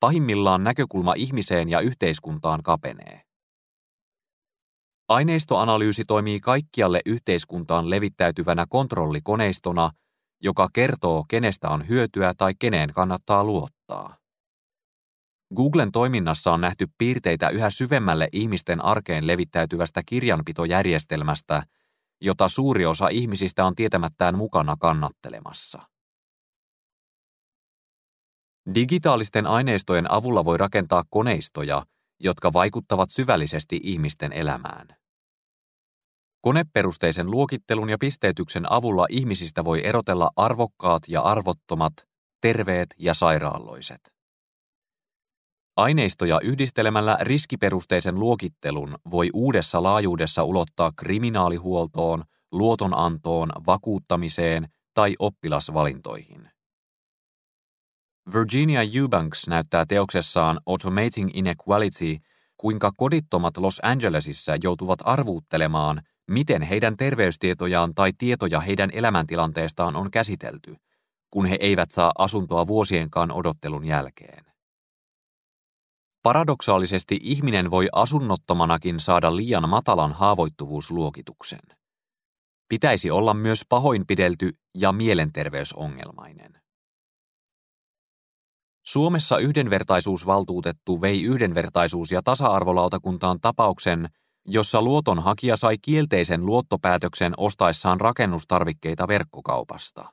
Pahimmillaan 0.00 0.64
näkökulma 0.64 1.14
ihmiseen 1.14 1.68
ja 1.68 1.80
yhteiskuntaan 1.80 2.62
kapenee. 2.62 3.22
Aineistoanalyysi 5.08 6.04
toimii 6.04 6.40
kaikkialle 6.40 7.00
yhteiskuntaan 7.06 7.90
levittäytyvänä 7.90 8.66
kontrollikoneistona, 8.68 9.90
joka 10.40 10.68
kertoo, 10.72 11.24
kenestä 11.28 11.68
on 11.68 11.88
hyötyä 11.88 12.34
tai 12.38 12.54
keneen 12.58 12.92
kannattaa 12.92 13.44
luottaa. 13.44 14.19
Googlen 15.56 15.92
toiminnassa 15.92 16.52
on 16.52 16.60
nähty 16.60 16.86
piirteitä 16.98 17.48
yhä 17.48 17.70
syvemmälle 17.70 18.28
ihmisten 18.32 18.84
arkeen 18.84 19.26
levittäytyvästä 19.26 20.02
kirjanpitojärjestelmästä, 20.06 21.62
jota 22.20 22.48
suuri 22.48 22.86
osa 22.86 23.08
ihmisistä 23.08 23.64
on 23.64 23.74
tietämättään 23.74 24.38
mukana 24.38 24.76
kannattelemassa. 24.80 25.82
Digitaalisten 28.74 29.46
aineistojen 29.46 30.10
avulla 30.10 30.44
voi 30.44 30.58
rakentaa 30.58 31.04
koneistoja, 31.10 31.86
jotka 32.20 32.52
vaikuttavat 32.52 33.10
syvällisesti 33.10 33.80
ihmisten 33.82 34.32
elämään. 34.32 34.88
Koneperusteisen 36.40 37.30
luokittelun 37.30 37.90
ja 37.90 37.98
pisteytyksen 37.98 38.72
avulla 38.72 39.06
ihmisistä 39.10 39.64
voi 39.64 39.86
erotella 39.86 40.30
arvokkaat 40.36 41.02
ja 41.08 41.22
arvottomat, 41.22 41.92
terveet 42.40 42.94
ja 42.98 43.14
sairaalloiset. 43.14 44.19
Aineistoja 45.76 46.40
yhdistelemällä 46.40 47.16
riskiperusteisen 47.20 48.20
luokittelun 48.20 48.98
voi 49.10 49.30
uudessa 49.34 49.82
laajuudessa 49.82 50.44
ulottaa 50.44 50.92
kriminaalihuoltoon, 50.96 52.24
luotonantoon, 52.52 53.50
vakuuttamiseen 53.66 54.68
tai 54.94 55.14
oppilasvalintoihin. 55.18 56.50
Virginia 58.34 58.80
Eubanks 58.94 59.48
näyttää 59.48 59.86
teoksessaan 59.86 60.60
Automating 60.66 61.30
Inequality, 61.34 62.16
kuinka 62.56 62.90
kodittomat 62.96 63.56
Los 63.56 63.80
Angelesissa 63.82 64.52
joutuvat 64.62 64.98
arvuuttelemaan, 65.04 66.02
miten 66.30 66.62
heidän 66.62 66.96
terveystietojaan 66.96 67.94
tai 67.94 68.12
tietoja 68.18 68.60
heidän 68.60 68.90
elämäntilanteestaan 68.92 69.96
on 69.96 70.10
käsitelty, 70.10 70.76
kun 71.30 71.46
he 71.46 71.56
eivät 71.60 71.90
saa 71.90 72.12
asuntoa 72.18 72.66
vuosienkaan 72.66 73.32
odottelun 73.32 73.84
jälkeen. 73.84 74.49
Paradoksaalisesti 76.22 77.18
ihminen 77.22 77.70
voi 77.70 77.88
asunnottomanakin 77.92 79.00
saada 79.00 79.36
liian 79.36 79.68
matalan 79.68 80.12
haavoittuvuusluokituksen. 80.12 81.60
Pitäisi 82.68 83.10
olla 83.10 83.34
myös 83.34 83.62
pahoinpidelty 83.68 84.50
ja 84.74 84.92
mielenterveysongelmainen. 84.92 86.60
Suomessa 88.86 89.38
yhdenvertaisuusvaltuutettu 89.38 91.00
vei 91.00 91.22
yhdenvertaisuus- 91.22 92.12
ja 92.12 92.22
tasa-arvolautakuntaan 92.22 93.40
tapauksen, 93.40 94.08
jossa 94.46 94.82
luotonhakija 94.82 95.56
sai 95.56 95.78
kielteisen 95.78 96.46
luottopäätöksen 96.46 97.32
ostaessaan 97.36 98.00
rakennustarvikkeita 98.00 99.08
verkkokaupasta. 99.08 100.12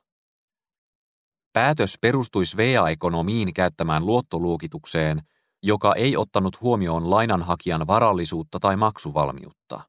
Päätös 1.52 1.98
perustui 2.00 2.46
Svea-ekonomiin 2.46 3.54
käyttämään 3.54 4.06
luottoluokitukseen, 4.06 5.22
joka 5.62 5.94
ei 5.94 6.16
ottanut 6.16 6.60
huomioon 6.60 7.10
lainanhakijan 7.10 7.86
varallisuutta 7.86 8.58
tai 8.60 8.76
maksuvalmiutta. 8.76 9.80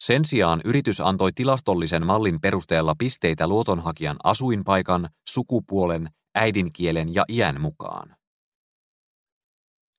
Sen 0.00 0.24
sijaan 0.24 0.60
yritys 0.64 1.00
antoi 1.00 1.32
tilastollisen 1.32 2.06
mallin 2.06 2.40
perusteella 2.40 2.94
pisteitä 2.98 3.48
luotonhakijan 3.48 4.16
asuinpaikan, 4.24 5.08
sukupuolen 5.28 6.10
äidinkielen 6.34 7.14
ja 7.14 7.24
iän 7.28 7.60
mukaan. 7.60 8.16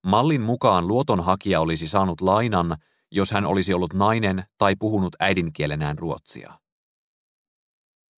Mallin 0.05 0.41
mukaan 0.41 0.87
luotonhakija 0.87 1.61
olisi 1.61 1.87
saanut 1.87 2.21
lainan, 2.21 2.77
jos 3.11 3.31
hän 3.31 3.45
olisi 3.45 3.73
ollut 3.73 3.93
nainen 3.93 4.43
tai 4.57 4.75
puhunut 4.79 5.15
äidinkielenään 5.19 5.97
ruotsia. 5.97 6.59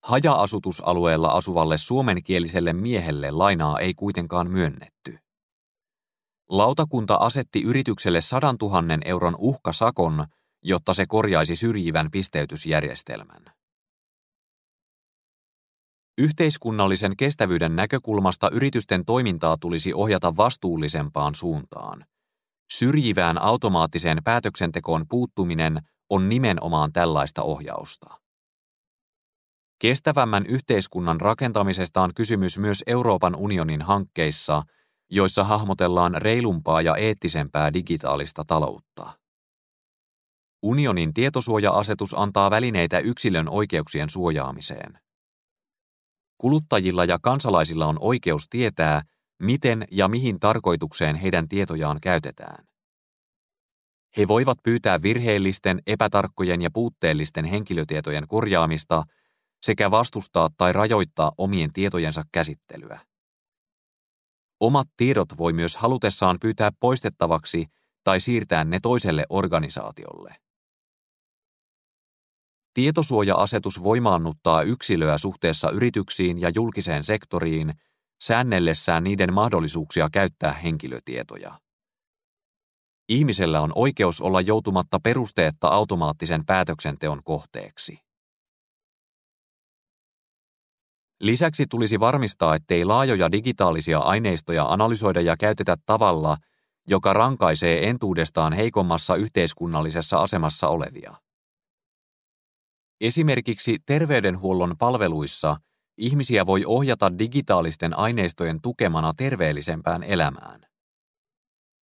Haja-asutusalueella 0.02 1.28
asuvalle 1.28 1.78
suomenkieliselle 1.78 2.72
miehelle 2.72 3.30
lainaa 3.30 3.78
ei 3.78 3.94
kuitenkaan 3.94 4.50
myönnetty. 4.50 5.18
Lautakunta 6.48 7.14
asetti 7.14 7.62
yritykselle 7.62 8.20
100 8.20 8.54
000 8.62 8.82
euron 9.04 9.34
uhkasakon, 9.38 10.26
jotta 10.62 10.94
se 10.94 11.06
korjaisi 11.06 11.56
syrjivän 11.56 12.10
pisteytysjärjestelmän. 12.10 13.44
Yhteiskunnallisen 16.18 17.16
kestävyyden 17.16 17.76
näkökulmasta 17.76 18.50
yritysten 18.52 19.04
toimintaa 19.04 19.56
tulisi 19.60 19.94
ohjata 19.94 20.36
vastuullisempaan 20.36 21.34
suuntaan. 21.34 22.06
Syrjivään 22.70 23.42
automaattiseen 23.42 24.18
päätöksentekoon 24.24 25.04
puuttuminen 25.08 25.80
on 26.10 26.28
nimenomaan 26.28 26.92
tällaista 26.92 27.42
ohjausta. 27.42 28.20
Kestävämmän 29.78 30.46
yhteiskunnan 30.46 31.20
rakentamisesta 31.20 32.02
on 32.02 32.14
kysymys 32.14 32.58
myös 32.58 32.82
Euroopan 32.86 33.36
unionin 33.36 33.82
hankkeissa, 33.82 34.62
joissa 35.10 35.44
hahmotellaan 35.44 36.14
reilumpaa 36.14 36.80
ja 36.80 36.96
eettisempää 36.96 37.72
digitaalista 37.72 38.44
taloutta. 38.46 39.18
Unionin 40.62 41.14
tietosuoja-asetus 41.14 42.14
antaa 42.18 42.50
välineitä 42.50 42.98
yksilön 42.98 43.48
oikeuksien 43.48 44.10
suojaamiseen. 44.10 44.98
Kuluttajilla 46.38 47.04
ja 47.04 47.18
kansalaisilla 47.22 47.86
on 47.86 47.96
oikeus 48.00 48.48
tietää, 48.50 49.02
miten 49.42 49.84
ja 49.90 50.08
mihin 50.08 50.40
tarkoitukseen 50.40 51.16
heidän 51.16 51.48
tietojaan 51.48 51.98
käytetään. 52.02 52.64
He 54.16 54.28
voivat 54.28 54.58
pyytää 54.62 55.02
virheellisten, 55.02 55.82
epätarkkojen 55.86 56.62
ja 56.62 56.70
puutteellisten 56.72 57.44
henkilötietojen 57.44 58.28
korjaamista 58.28 59.04
sekä 59.62 59.90
vastustaa 59.90 60.50
tai 60.56 60.72
rajoittaa 60.72 61.32
omien 61.38 61.72
tietojensa 61.72 62.22
käsittelyä. 62.32 63.00
Omat 64.60 64.88
tiedot 64.96 65.28
voi 65.38 65.52
myös 65.52 65.76
halutessaan 65.76 66.36
pyytää 66.40 66.70
poistettavaksi 66.80 67.66
tai 68.04 68.20
siirtää 68.20 68.64
ne 68.64 68.78
toiselle 68.82 69.26
organisaatiolle. 69.28 70.36
Tietosuoja-asetus 72.74 73.82
voimaannuttaa 73.82 74.62
yksilöä 74.62 75.18
suhteessa 75.18 75.70
yrityksiin 75.70 76.40
ja 76.40 76.50
julkiseen 76.54 77.04
sektoriin 77.04 77.74
säännellessään 78.22 79.04
niiden 79.04 79.34
mahdollisuuksia 79.34 80.08
käyttää 80.12 80.52
henkilötietoja. 80.52 81.60
Ihmisellä 83.08 83.60
on 83.60 83.72
oikeus 83.74 84.20
olla 84.20 84.40
joutumatta 84.40 85.00
perusteetta 85.02 85.68
automaattisen 85.68 86.46
päätöksenteon 86.46 87.22
kohteeksi. 87.24 88.05
Lisäksi 91.20 91.66
tulisi 91.70 92.00
varmistaa, 92.00 92.54
ettei 92.54 92.84
laajoja 92.84 93.32
digitaalisia 93.32 93.98
aineistoja 93.98 94.64
analysoida 94.64 95.20
ja 95.20 95.36
käytetä 95.36 95.76
tavalla, 95.86 96.36
joka 96.88 97.12
rankaisee 97.12 97.88
entuudestaan 97.88 98.52
heikommassa 98.52 99.16
yhteiskunnallisessa 99.16 100.18
asemassa 100.18 100.68
olevia. 100.68 101.14
Esimerkiksi 103.00 103.78
terveydenhuollon 103.86 104.74
palveluissa 104.78 105.56
ihmisiä 105.98 106.46
voi 106.46 106.64
ohjata 106.66 107.18
digitaalisten 107.18 107.98
aineistojen 107.98 108.60
tukemana 108.62 109.12
terveellisempään 109.16 110.02
elämään. 110.02 110.60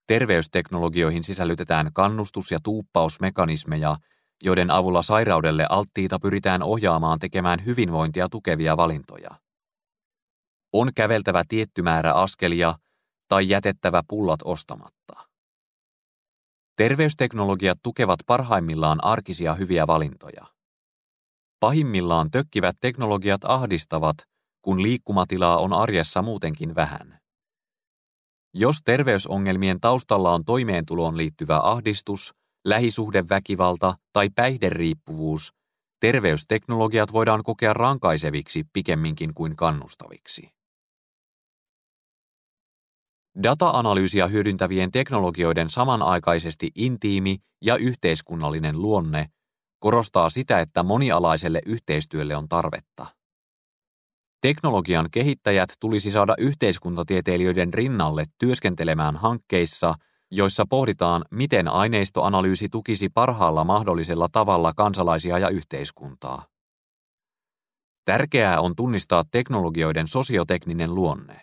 Terveysteknologioihin 0.07 1.25
sisällytetään 1.25 1.91
kannustus- 1.93 2.51
ja 2.51 2.59
tuuppausmekanismeja, 2.63 3.97
joiden 4.45 4.71
avulla 4.71 5.03
sairaudelle 5.03 5.67
alttiita 5.69 6.19
pyritään 6.19 6.63
ohjaamaan 6.63 7.19
tekemään 7.19 7.65
hyvinvointia 7.65 8.29
tukevia 8.29 8.77
valintoja. 8.77 9.31
On 10.73 10.95
käveltävä 10.95 11.43
tietty 11.49 11.83
määrä 11.83 12.13
askelia 12.13 12.75
tai 13.29 13.49
jätettävä 13.49 14.03
pullat 14.09 14.41
ostamatta. 14.45 15.29
Terveysteknologiat 16.77 17.79
tukevat 17.83 18.21
parhaimmillaan 18.27 19.05
arkisia 19.05 19.55
hyviä 19.55 19.87
valintoja. 19.87 20.47
Pahimmillaan 21.61 22.31
tökkivät 22.31 22.77
teknologiat 22.81 23.41
ahdistavat, 23.45 24.17
kun 24.63 24.83
liikkumatilaa 24.83 25.59
on 25.59 25.73
arjessa 25.73 26.23
muutenkin 26.23 26.75
vähän. 26.75 27.19
Jos 28.55 28.77
terveysongelmien 28.85 29.81
taustalla 29.81 30.35
on 30.35 30.45
toimeentuloon 30.45 31.17
liittyvä 31.17 31.61
ahdistus, 31.63 32.35
lähisuhdeväkivalta 32.65 33.95
tai 34.13 34.31
päihderiippuvuus, 34.31 35.55
terveysteknologiat 36.01 37.13
voidaan 37.13 37.43
kokea 37.43 37.73
rankaiseviksi 37.73 38.65
pikemminkin 38.73 39.35
kuin 39.35 39.57
kannustaviksi. 39.57 40.51
Data-analyysiä 43.43 44.27
hyödyntävien 44.27 44.91
teknologioiden 44.91 45.71
samanaikaisesti 45.71 46.71
intiimi 46.75 47.39
ja 47.63 47.77
yhteiskunnallinen 47.77 48.83
luonne 48.83 49.27
korostaa 49.79 50.31
sitä, 50.31 50.61
että 50.61 50.83
monialaiselle 50.83 51.61
yhteistyölle 51.67 52.37
on 52.37 52.49
tarvetta. 52.49 53.07
Teknologian 54.41 55.11
kehittäjät 55.11 55.73
tulisi 55.81 56.11
saada 56.11 56.35
yhteiskuntatieteilijöiden 56.39 57.75
rinnalle 57.75 58.25
työskentelemään 58.39 59.17
hankkeissa, 59.17 59.95
joissa 60.35 60.65
pohditaan, 60.71 61.25
miten 61.31 61.69
aineistoanalyysi 61.69 62.69
tukisi 62.69 63.09
parhaalla 63.09 63.65
mahdollisella 63.65 64.29
tavalla 64.33 64.73
kansalaisia 64.77 65.39
ja 65.39 65.49
yhteiskuntaa. 65.49 66.47
Tärkeää 68.05 68.61
on 68.61 68.77
tunnistaa 68.77 69.25
teknologioiden 69.31 70.09
sosiotekninen 70.09 70.95
luonne. 70.95 71.41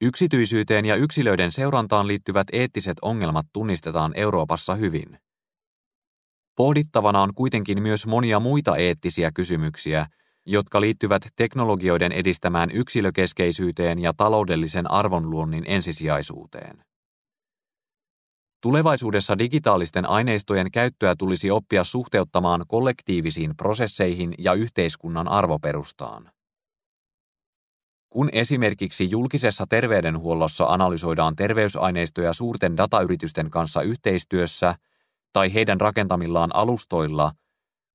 Yksityisyyteen 0.00 0.84
ja 0.84 0.96
yksilöiden 0.96 1.52
seurantaan 1.52 2.06
liittyvät 2.06 2.46
eettiset 2.52 2.96
ongelmat 3.02 3.46
tunnistetaan 3.52 4.12
Euroopassa 4.14 4.74
hyvin. 4.74 5.18
Pohdittavana 6.56 7.22
on 7.22 7.34
kuitenkin 7.34 7.82
myös 7.82 8.06
monia 8.06 8.40
muita 8.40 8.76
eettisiä 8.76 9.30
kysymyksiä, 9.34 10.06
jotka 10.46 10.80
liittyvät 10.80 11.22
teknologioiden 11.36 12.12
edistämään 12.12 12.70
yksilökeskeisyyteen 12.70 13.98
ja 13.98 14.12
taloudellisen 14.16 14.90
arvonluonnin 14.90 15.64
ensisijaisuuteen. 15.66 16.91
Tulevaisuudessa 18.62 19.38
digitaalisten 19.38 20.08
aineistojen 20.08 20.70
käyttöä 20.70 21.14
tulisi 21.18 21.50
oppia 21.50 21.84
suhteuttamaan 21.84 22.64
kollektiivisiin 22.68 23.56
prosesseihin 23.56 24.34
ja 24.38 24.54
yhteiskunnan 24.54 25.28
arvoperustaan. 25.28 26.30
Kun 28.10 28.28
esimerkiksi 28.32 29.10
julkisessa 29.10 29.64
terveydenhuollossa 29.68 30.64
analysoidaan 30.64 31.36
terveysaineistoja 31.36 32.32
suurten 32.32 32.76
datayritysten 32.76 33.50
kanssa 33.50 33.82
yhteistyössä 33.82 34.74
tai 35.32 35.54
heidän 35.54 35.80
rakentamillaan 35.80 36.54
alustoilla, 36.54 37.32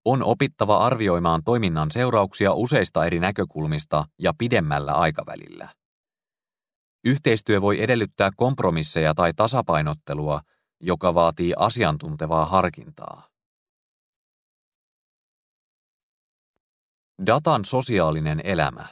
on 0.06 0.24
opittava 0.24 0.78
arvioimaan 0.78 1.44
toiminnan 1.44 1.92
seurauksia 1.92 2.54
useista 2.54 3.06
eri 3.06 3.20
näkökulmista 3.20 4.06
ja 4.20 4.34
pidemmällä 4.38 4.94
aikavälillä. 4.94 5.70
Yhteistyö 7.04 7.62
voi 7.62 7.84
edellyttää 7.84 8.30
kompromisseja 8.36 9.14
tai 9.14 9.34
tasapainottelua, 9.36 10.42
joka 10.80 11.14
vaatii 11.14 11.54
asiantuntevaa 11.58 12.46
harkintaa. 12.46 13.28
Datan 17.26 17.66
sosiaalinen 17.66 18.42
elämä. 18.44 18.86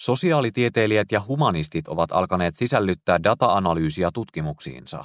Sosiaalitieteilijät 0.00 1.12
ja 1.12 1.20
humanistit 1.28 1.88
ovat 1.88 2.12
alkaneet 2.12 2.56
sisällyttää 2.56 3.22
data-analyysiä 3.22 4.10
tutkimuksiinsa. 4.14 5.04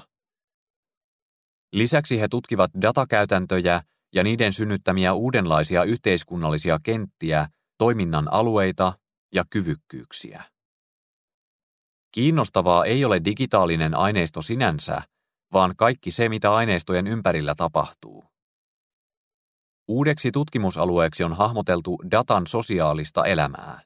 Lisäksi 1.73 2.19
he 2.19 2.27
tutkivat 2.27 2.71
datakäytäntöjä 2.81 3.81
ja 4.13 4.23
niiden 4.23 4.53
synnyttämiä 4.53 5.13
uudenlaisia 5.13 5.83
yhteiskunnallisia 5.83 6.79
kenttiä, 6.83 7.47
toiminnan 7.77 8.33
alueita 8.33 8.93
ja 9.33 9.43
kyvykkyyksiä. 9.49 10.43
Kiinnostavaa 12.11 12.85
ei 12.85 13.05
ole 13.05 13.21
digitaalinen 13.25 13.97
aineisto 13.97 14.41
sinänsä, 14.41 15.01
vaan 15.53 15.75
kaikki 15.77 16.11
se, 16.11 16.29
mitä 16.29 16.53
aineistojen 16.53 17.07
ympärillä 17.07 17.55
tapahtuu. 17.55 18.25
Uudeksi 19.87 20.31
tutkimusalueeksi 20.31 21.23
on 21.23 21.33
hahmoteltu 21.33 21.97
datan 22.11 22.47
sosiaalista 22.47 23.25
elämää. 23.25 23.81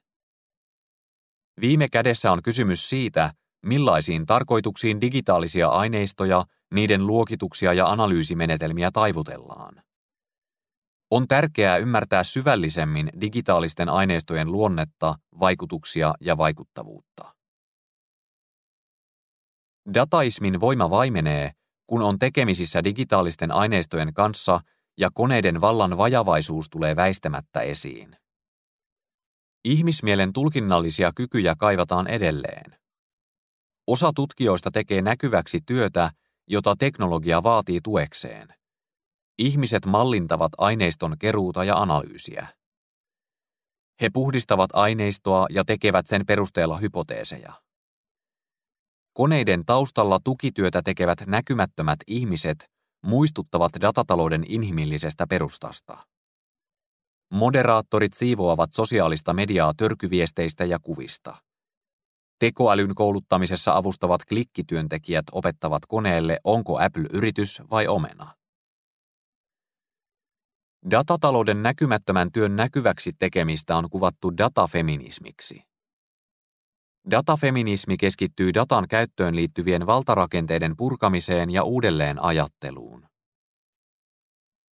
Viime 1.60 1.88
kädessä 1.88 2.32
on 2.32 2.42
kysymys 2.42 2.88
siitä, 2.88 3.32
millaisiin 3.66 4.26
tarkoituksiin 4.26 5.00
digitaalisia 5.00 5.68
aineistoja, 5.68 6.44
niiden 6.74 7.06
luokituksia 7.06 7.72
ja 7.72 7.86
analyysimenetelmiä 7.86 8.90
taivutellaan. 8.90 9.82
On 11.10 11.28
tärkeää 11.28 11.76
ymmärtää 11.76 12.24
syvällisemmin 12.24 13.10
digitaalisten 13.20 13.88
aineistojen 13.88 14.52
luonnetta, 14.52 15.14
vaikutuksia 15.40 16.14
ja 16.20 16.38
vaikuttavuutta. 16.38 17.34
Dataismin 19.94 20.60
voima 20.60 20.90
vaimenee, 20.90 21.50
kun 21.86 22.02
on 22.02 22.18
tekemisissä 22.18 22.84
digitaalisten 22.84 23.52
aineistojen 23.52 24.14
kanssa 24.14 24.60
ja 24.98 25.10
koneiden 25.14 25.60
vallan 25.60 25.98
vajavaisuus 25.98 26.68
tulee 26.70 26.96
väistämättä 26.96 27.60
esiin. 27.60 28.16
Ihmismielen 29.64 30.32
tulkinnallisia 30.32 31.12
kykyjä 31.16 31.54
kaivataan 31.58 32.06
edelleen. 32.06 32.76
Osa 33.86 34.12
tutkijoista 34.14 34.70
tekee 34.70 35.02
näkyväksi 35.02 35.60
työtä, 35.66 36.10
jota 36.46 36.74
teknologia 36.78 37.42
vaatii 37.42 37.80
tuekseen. 37.84 38.48
Ihmiset 39.38 39.86
mallintavat 39.86 40.52
aineiston 40.58 41.18
keruuta 41.18 41.64
ja 41.64 41.76
analyysiä. 41.76 42.46
He 44.00 44.10
puhdistavat 44.12 44.70
aineistoa 44.72 45.46
ja 45.50 45.64
tekevät 45.64 46.06
sen 46.06 46.26
perusteella 46.26 46.76
hypoteeseja. 46.76 47.52
Koneiden 49.14 49.64
taustalla 49.66 50.18
tukityötä 50.24 50.82
tekevät 50.84 51.18
näkymättömät 51.26 51.98
ihmiset 52.06 52.70
muistuttavat 53.02 53.72
datatalouden 53.80 54.44
inhimillisestä 54.48 55.26
perustasta. 55.26 55.98
Moderaattorit 57.32 58.14
siivoavat 58.14 58.72
sosiaalista 58.72 59.32
mediaa 59.32 59.72
törkyviesteistä 59.76 60.64
ja 60.64 60.78
kuvista. 60.78 61.36
Tekoälyn 62.38 62.94
kouluttamisessa 62.94 63.76
avustavat 63.76 64.24
klikkityöntekijät 64.24 65.24
opettavat 65.32 65.82
koneelle, 65.88 66.38
onko 66.44 66.78
Apple 66.78 67.06
yritys 67.12 67.62
vai 67.70 67.86
omena. 67.86 68.32
Datatalouden 70.90 71.62
näkymättömän 71.62 72.32
työn 72.32 72.56
näkyväksi 72.56 73.12
tekemistä 73.18 73.76
on 73.76 73.90
kuvattu 73.90 74.38
datafeminismiksi. 74.38 75.73
Datafeminismi 77.10 77.96
keskittyy 77.96 78.54
datan 78.54 78.88
käyttöön 78.88 79.36
liittyvien 79.36 79.86
valtarakenteiden 79.86 80.76
purkamiseen 80.76 81.50
ja 81.50 81.62
uudelleen 81.62 82.22
ajatteluun. 82.22 83.06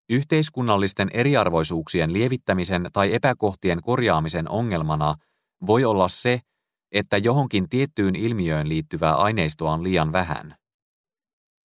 Yhteiskunnallisten 0.08 1.10
eriarvoisuuksien 1.14 2.12
lievittämisen 2.12 2.88
tai 2.92 3.14
epäkohtien 3.14 3.82
korjaamisen 3.82 4.50
ongelmana 4.50 5.14
voi 5.66 5.84
olla 5.84 6.08
se, 6.08 6.40
että 6.92 7.16
johonkin 7.16 7.68
tiettyyn 7.68 8.16
ilmiöön 8.16 8.68
liittyvää 8.68 9.14
aineistoa 9.14 9.72
on 9.72 9.84
liian 9.84 10.12
vähän. 10.12 10.56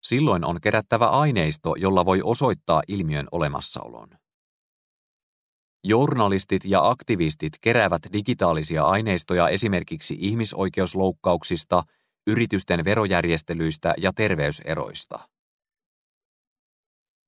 Silloin 0.03 0.45
on 0.45 0.61
kerättävä 0.61 1.07
aineisto, 1.07 1.75
jolla 1.75 2.05
voi 2.05 2.21
osoittaa 2.23 2.81
ilmiön 2.87 3.27
olemassaolon. 3.31 4.22
Journalistit 5.83 6.65
ja 6.65 6.89
aktivistit 6.89 7.53
keräävät 7.61 8.01
digitaalisia 8.13 8.83
aineistoja 8.83 9.49
esimerkiksi 9.49 10.15
ihmisoikeusloukkauksista, 10.19 11.83
yritysten 12.27 12.85
verojärjestelyistä 12.85 13.93
ja 13.97 14.11
terveyseroista. 14.15 15.19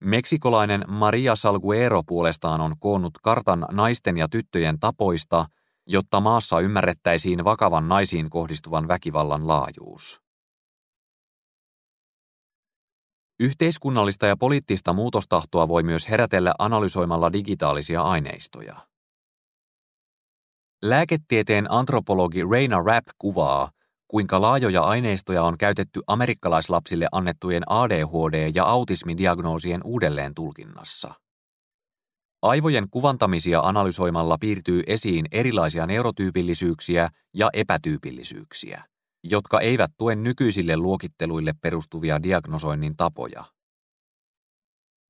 Meksikolainen 0.04 0.84
Maria 0.88 1.36
Salguero 1.36 2.04
puolestaan 2.04 2.62
on 2.62 2.76
koonnut 2.80 3.14
kartan 3.24 3.66
naisten 3.72 4.18
ja 4.18 4.28
tyttöjen 4.30 4.80
tapoista, 4.80 5.46
jotta 5.88 6.20
maassa 6.20 6.60
ymmärrettäisiin 6.60 7.44
vakavan 7.44 7.88
naisiin 7.88 8.30
kohdistuvan 8.30 8.88
väkivallan 8.88 9.48
laajuus. 9.48 10.25
Yhteiskunnallista 13.40 14.26
ja 14.26 14.38
poliittista 14.38 14.94
muutostahtoa 14.94 15.68
voi 15.68 15.84
myös 15.84 16.10
herätellä 16.10 16.54
analysoimalla 16.60 17.34
digitaalisia 17.34 18.02
aineistoja. 18.02 18.76
Lääketieteen 20.82 21.72
antropologi 21.72 22.44
Reina 22.52 22.82
Rapp 22.82 23.08
kuvaa, 23.18 23.72
kuinka 24.08 24.42
laajoja 24.42 24.82
aineistoja 24.82 25.44
on 25.44 25.58
käytetty 25.58 26.02
amerikkalaislapsille 26.08 27.08
annettujen 27.12 27.64
ADHD- 27.70 28.52
ja 28.56 28.66
autismidiagnoosien 28.66 29.82
uudelleen 29.84 30.36
tulkinnassa. 30.36 31.14
Aivojen 32.42 32.88
kuvantamisia 32.92 33.60
analysoimalla 33.60 34.38
piirtyy 34.40 34.84
esiin 34.88 35.26
erilaisia 35.32 35.86
neurotyypillisyyksiä 35.86 37.10
ja 37.34 37.50
epätyypillisyyksiä 37.54 38.84
jotka 39.30 39.60
eivät 39.60 39.92
tue 39.98 40.16
nykyisille 40.16 40.78
luokitteluille 40.78 41.54
perustuvia 41.62 42.24
diagnosoinnin 42.24 42.98
tapoja. 42.98 43.46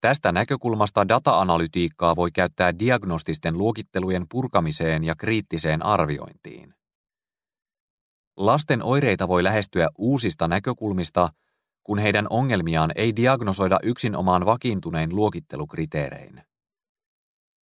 Tästä 0.02 0.32
näkökulmasta 0.32 1.08
data-analytiikkaa 1.08 2.16
voi 2.16 2.32
käyttää 2.32 2.80
diagnostisten 2.80 3.58
luokittelujen 3.58 4.26
purkamiseen 4.32 5.04
ja 5.04 5.16
kriittiseen 5.16 5.86
arviointiin. 5.86 6.74
Lasten 8.38 8.84
oireita 8.84 9.28
voi 9.28 9.44
lähestyä 9.44 9.90
uusista 9.98 10.48
näkökulmista, 10.48 11.30
kun 11.84 12.00
heidän 12.00 12.28
ongelmiaan 12.30 12.92
ei 12.96 13.16
diagnosoida 13.16 13.80
yksin 13.84 14.16
omaan 14.16 14.46
vakiintunein 14.46 15.16
luokittelukriteerein. 15.16 16.44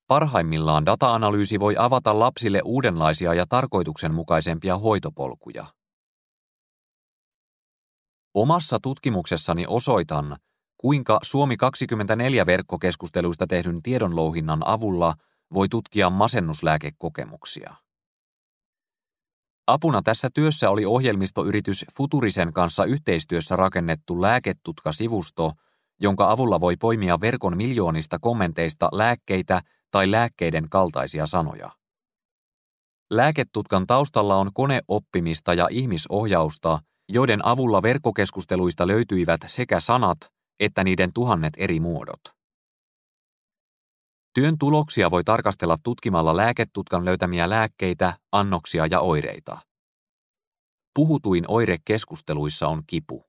Parhaimmillaan 0.08 0.86
data-analyysi 0.86 1.60
voi 1.60 1.76
avata 1.78 2.20
lapsille 2.20 2.62
uudenlaisia 2.66 3.34
ja 3.34 3.46
tarkoituksenmukaisempia 3.50 4.78
hoitopolkuja. 4.78 5.66
Omassa 8.34 8.80
tutkimuksessani 8.82 9.66
osoitan, 9.68 10.38
kuinka 10.78 11.20
Suomi 11.24 11.58
24 11.58 12.46
verkkokeskusteluista 12.46 13.48
tehdyn 13.48 13.82
tiedonlouhinnan 13.82 14.68
avulla 14.68 15.14
voi 15.54 15.70
tutkia 15.70 16.10
masennuslääkekokemuksia. 16.10 17.76
Apuna 19.68 20.02
tässä 20.02 20.30
työssä 20.34 20.70
oli 20.70 20.86
ohjelmistoyritys 20.86 21.86
Futurisen 21.98 22.54
kanssa 22.54 22.86
yhteistyössä 22.86 23.56
rakennettu 23.56 24.22
lääketutka-sivusto, 24.22 25.52
jonka 26.00 26.32
avulla 26.32 26.60
voi 26.60 26.78
poimia 26.78 27.22
verkon 27.22 27.58
miljoonista 27.58 28.20
kommenteista 28.20 28.90
lääkkeitä 28.92 29.62
tai 29.92 30.12
lääkkeiden 30.12 30.70
kaltaisia 30.70 31.26
sanoja. 31.26 31.72
Lääketutkan 33.12 33.88
taustalla 33.88 34.36
on 34.36 34.50
koneoppimista 34.54 35.54
ja 35.54 35.68
ihmisohjausta, 35.72 36.80
joiden 37.10 37.46
avulla 37.46 37.82
verkkokeskusteluista 37.82 38.88
löytyivät 38.88 39.42
sekä 39.48 39.80
sanat 39.80 40.34
että 40.60 40.84
niiden 40.84 41.14
tuhannet 41.14 41.54
eri 41.58 41.80
muodot. 41.80 42.22
Työn 44.34 44.58
tuloksia 44.58 45.12
voi 45.12 45.24
tarkastella 45.24 45.78
tutkimalla 45.84 46.38
lääketutkan 46.38 47.06
löytämiä 47.06 47.50
lääkkeitä, 47.50 48.18
annoksia 48.32 48.86
ja 48.86 49.00
oireita. 49.00 49.58
Puhutuin 50.96 51.46
oire 51.48 51.78
keskusteluissa 51.86 52.68
on 52.68 52.84
kipu. 52.88 53.26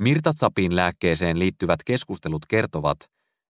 Mirtatsapin 0.00 0.76
lääkkeeseen 0.76 1.38
liittyvät 1.38 1.80
keskustelut 1.84 2.46
kertovat, 2.46 2.98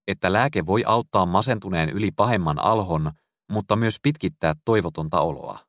että 0.06 0.32
lääke 0.32 0.66
voi 0.66 0.84
auttaa 0.86 1.26
masentuneen 1.26 1.88
yli 1.88 2.10
pahemman 2.16 2.58
alhon, 2.58 3.12
mutta 3.50 3.76
myös 3.76 3.96
pitkittää 4.02 4.54
toivotonta 4.64 5.20
oloa. 5.20 5.65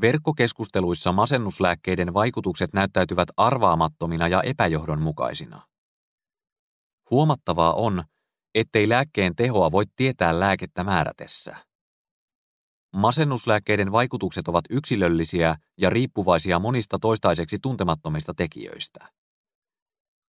Verkkokeskusteluissa 0.00 1.12
masennuslääkkeiden 1.12 2.14
vaikutukset 2.14 2.72
näyttäytyvät 2.72 3.28
arvaamattomina 3.36 4.28
ja 4.28 4.42
epäjohdonmukaisina. 4.42 5.66
Huomattavaa 7.10 7.74
on, 7.74 8.04
ettei 8.54 8.88
lääkkeen 8.88 9.36
tehoa 9.36 9.72
voi 9.72 9.84
tietää 9.96 10.40
lääkettä 10.40 10.84
määrätessä. 10.84 11.56
Masennuslääkkeiden 12.96 13.92
vaikutukset 13.92 14.48
ovat 14.48 14.64
yksilöllisiä 14.70 15.56
ja 15.78 15.90
riippuvaisia 15.90 16.58
monista 16.58 16.98
toistaiseksi 16.98 17.58
tuntemattomista 17.62 18.34
tekijöistä. 18.34 19.08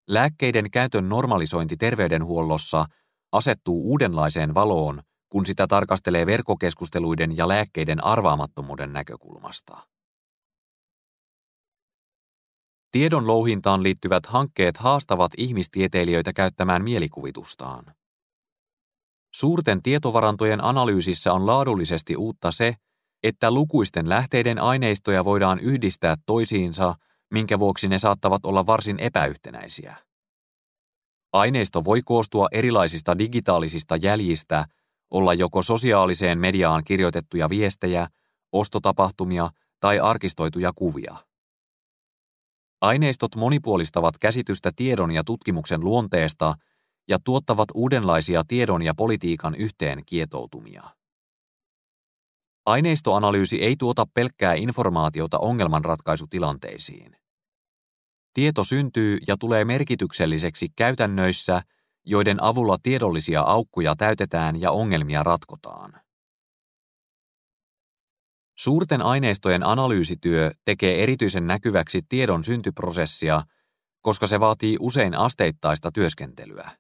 Lääkkeiden 0.08 0.72
käytön 0.72 1.10
normalisointi 1.10 1.78
terveydenhuollossa 1.78 2.86
asettuu 3.32 3.92
uudenlaiseen 3.92 4.54
valoon, 4.54 5.02
kun 5.34 5.46
sitä 5.46 5.68
tarkastelee 5.68 6.26
verkkokeskusteluiden 6.26 7.38
ja 7.38 7.48
lääkkeiden 7.48 8.04
arvaamattomuuden 8.04 8.94
näkökulmasta. 8.94 9.78
Tiedon 12.92 13.28
louhintaan 13.28 13.84
liittyvät 13.84 14.26
hankkeet 14.26 14.78
haastavat 14.78 15.32
ihmistieteilijöitä 15.38 16.34
käyttämään 16.34 16.84
mielikuvitustaan. 16.84 17.86
Suurten 19.36 19.82
tietovarantojen 19.84 20.64
analyysissä 20.64 21.34
on 21.34 21.46
laadullisesti 21.46 22.16
uutta 22.16 22.52
se, 22.52 22.76
että 23.24 23.52
lukuisten 23.52 24.10
lähteiden 24.10 24.60
aineistoja 24.60 25.26
voidaan 25.26 25.60
yhdistää 25.60 26.16
toisiinsa, 26.26 26.96
minkä 27.32 27.60
vuoksi 27.60 27.88
ne 27.88 28.00
saattavat 28.00 28.46
olla 28.46 28.66
varsin 28.66 29.00
epäyhtenäisiä. 29.00 29.96
Aineisto 31.32 31.86
voi 31.86 32.02
koostua 32.06 32.48
erilaisista 32.52 33.18
digitaalisista 33.18 33.96
jäljistä, 33.96 34.66
olla 35.14 35.34
joko 35.34 35.62
sosiaaliseen 35.62 36.40
mediaan 36.40 36.84
kirjoitettuja 36.84 37.50
viestejä, 37.50 38.08
ostotapahtumia 38.52 39.50
tai 39.80 40.00
arkistoituja 40.00 40.72
kuvia. 40.76 41.18
Aineistot 42.82 43.36
monipuolistavat 43.36 44.18
käsitystä 44.18 44.72
tiedon 44.76 45.12
ja 45.12 45.24
tutkimuksen 45.24 45.84
luonteesta 45.84 46.56
ja 47.08 47.18
tuottavat 47.24 47.70
uudenlaisia 47.74 48.44
tiedon 48.48 48.82
ja 48.82 48.94
politiikan 48.94 49.56
yhteen 49.56 50.02
kietoutumia. 50.06 50.84
Aineistoanalyysi 52.66 53.62
ei 53.62 53.76
tuota 53.80 54.06
pelkkää 54.14 54.54
informaatiota 54.54 55.40
ongelmanratkaisutilanteisiin. 55.40 57.18
Tieto 58.34 58.64
syntyy 58.64 59.18
ja 59.28 59.36
tulee 59.40 59.66
merkitykselliseksi 59.66 60.68
käytännöissä, 60.76 61.62
joiden 62.06 62.44
avulla 62.44 62.78
tiedollisia 62.84 63.42
aukkoja 63.42 63.96
täytetään 63.96 64.62
ja 64.62 64.72
ongelmia 64.72 65.24
ratkotaan. 65.24 66.02
Suurten 68.58 69.02
aineistojen 69.02 69.64
analyysityö 69.64 70.52
tekee 70.66 71.04
erityisen 71.04 71.48
näkyväksi 71.48 72.02
tiedon 72.10 72.44
syntyprosessia, 72.44 73.44
koska 74.02 74.28
se 74.28 74.40
vaatii 74.40 74.78
usein 74.80 75.18
asteittaista 75.18 75.92
työskentelyä. 75.92 76.72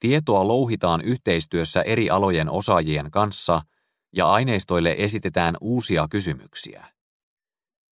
Tietoa 0.00 0.48
louhitaan 0.48 1.00
yhteistyössä 1.00 1.82
eri 1.82 2.10
alojen 2.10 2.50
osaajien 2.50 3.10
kanssa 3.10 3.62
ja 4.12 4.30
aineistoille 4.30 4.94
esitetään 4.98 5.54
uusia 5.60 6.06
kysymyksiä. 6.10 6.86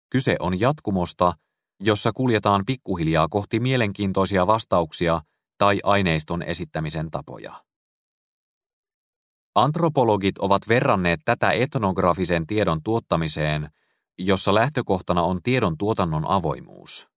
Kyse 0.09 0.35
on 0.39 0.59
jatkumosta, 0.59 1.33
jossa 1.79 2.11
kuljetaan 2.11 2.63
pikkuhiljaa 2.65 3.27
kohti 3.27 3.59
mielenkiintoisia 3.59 4.47
vastauksia 4.47 5.21
tai 5.63 5.79
aineiston 5.83 6.41
esittämisen 6.41 7.11
tapoja. 7.11 7.63
Antropologit 9.55 10.37
ovat 10.37 10.67
verranneet 10.67 11.19
tätä 11.25 11.51
etnografisen 11.51 12.47
tiedon 12.47 12.83
tuottamiseen, 12.83 13.69
jossa 14.17 14.53
lähtökohtana 14.53 15.23
on 15.23 15.43
tiedon 15.43 15.77
tuotannon 15.77 16.25
avoimuus. 16.27 17.09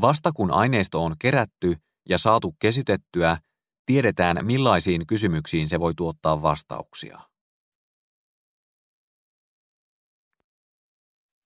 Vasta 0.00 0.32
kun 0.32 0.50
aineisto 0.50 1.04
on 1.04 1.16
kerätty 1.18 1.76
ja 2.08 2.18
saatu 2.18 2.56
kesytettyä, 2.58 3.38
tiedetään 3.86 4.46
millaisiin 4.46 5.06
kysymyksiin 5.06 5.68
se 5.68 5.80
voi 5.80 5.94
tuottaa 5.94 6.42
vastauksia. 6.42 7.20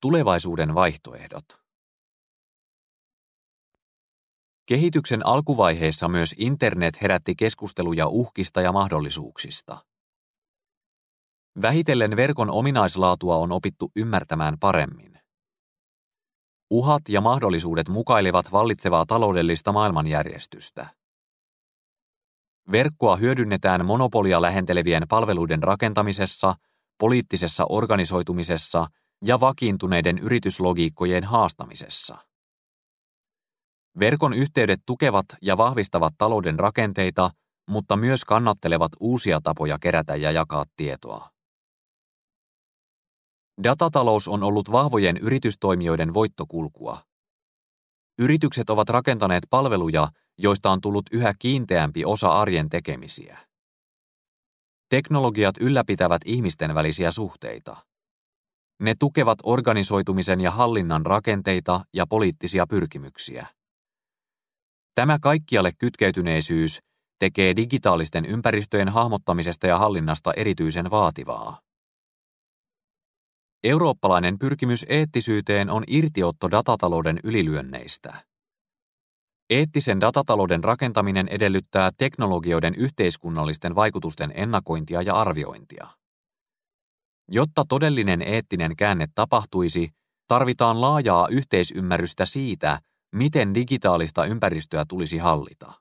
Tulevaisuuden 0.01 0.75
vaihtoehdot 0.75 1.58
Kehityksen 4.69 5.25
alkuvaiheessa 5.25 6.07
myös 6.07 6.35
internet 6.37 7.01
herätti 7.01 7.35
keskusteluja 7.35 8.07
uhkista 8.07 8.61
ja 8.61 8.71
mahdollisuuksista. 8.71 9.77
Vähitellen 11.61 12.15
verkon 12.15 12.49
ominaislaatua 12.49 13.35
on 13.35 13.51
opittu 13.51 13.91
ymmärtämään 13.95 14.55
paremmin. 14.59 15.19
Uhat 16.69 17.01
ja 17.09 17.21
mahdollisuudet 17.21 17.89
mukailevat 17.89 18.51
vallitsevaa 18.51 19.05
taloudellista 19.05 19.71
maailmanjärjestystä. 19.71 20.87
Verkkoa 22.71 23.15
hyödynnetään 23.15 23.85
monopolia 23.85 24.41
lähentelevien 24.41 25.03
palveluiden 25.09 25.63
rakentamisessa, 25.63 26.55
poliittisessa 26.97 27.65
organisoitumisessa 27.69 28.87
ja 29.25 29.39
vakiintuneiden 29.39 30.19
yrityslogiikkojen 30.19 31.23
haastamisessa. 31.23 32.28
Verkon 33.99 34.33
yhteydet 34.33 34.79
tukevat 34.85 35.25
ja 35.41 35.57
vahvistavat 35.57 36.13
talouden 36.17 36.59
rakenteita, 36.59 37.29
mutta 37.69 37.97
myös 37.97 38.25
kannattelevat 38.25 38.91
uusia 38.99 39.41
tapoja 39.43 39.77
kerätä 39.81 40.15
ja 40.15 40.31
jakaa 40.31 40.65
tietoa. 40.75 41.29
Datatalous 43.63 44.27
on 44.27 44.43
ollut 44.43 44.71
vahvojen 44.71 45.17
yritystoimijoiden 45.17 46.13
voittokulkua. 46.13 47.01
Yritykset 48.19 48.69
ovat 48.69 48.89
rakentaneet 48.89 49.43
palveluja, 49.49 50.07
joista 50.37 50.71
on 50.71 50.81
tullut 50.81 51.05
yhä 51.11 51.33
kiinteämpi 51.39 52.05
osa 52.05 52.29
arjen 52.29 52.69
tekemisiä. 52.69 53.37
Teknologiat 54.89 55.55
ylläpitävät 55.59 56.21
ihmisten 56.25 56.75
välisiä 56.75 57.11
suhteita. 57.11 57.77
Ne 58.79 58.93
tukevat 58.99 59.39
organisoitumisen 59.43 60.41
ja 60.41 60.51
hallinnan 60.51 61.05
rakenteita 61.05 61.81
ja 61.93 62.07
poliittisia 62.07 62.67
pyrkimyksiä. 62.67 63.47
Tämä 64.95 65.19
kaikkialle 65.21 65.71
kytkeytyneisyys 65.77 66.79
tekee 67.19 67.55
digitaalisten 67.55 68.25
ympäristöjen 68.25 68.89
hahmottamisesta 68.89 69.67
ja 69.67 69.77
hallinnasta 69.77 70.33
erityisen 70.33 70.91
vaativaa. 70.91 71.61
Eurooppalainen 73.63 74.39
pyrkimys 74.39 74.85
eettisyyteen 74.89 75.69
on 75.69 75.83
irtiotto 75.87 76.51
datatalouden 76.51 77.19
ylilyönneistä. 77.23 78.23
Eettisen 79.49 80.01
datatalouden 80.01 80.63
rakentaminen 80.63 81.27
edellyttää 81.27 81.91
teknologioiden 81.97 82.75
yhteiskunnallisten 82.75 83.75
vaikutusten 83.75 84.31
ennakointia 84.35 85.01
ja 85.01 85.15
arviointia. 85.15 85.87
Jotta 87.27 87.65
todellinen 87.69 88.21
eettinen 88.21 88.75
käänne 88.75 89.07
tapahtuisi, 89.15 89.89
tarvitaan 90.27 90.81
laajaa 90.81 91.27
yhteisymmärrystä 91.27 92.25
siitä, 92.25 92.79
miten 93.15 93.53
digitaalista 93.53 94.25
ympäristöä 94.25 94.85
tulisi 94.89 95.17
hallita. 95.17 95.73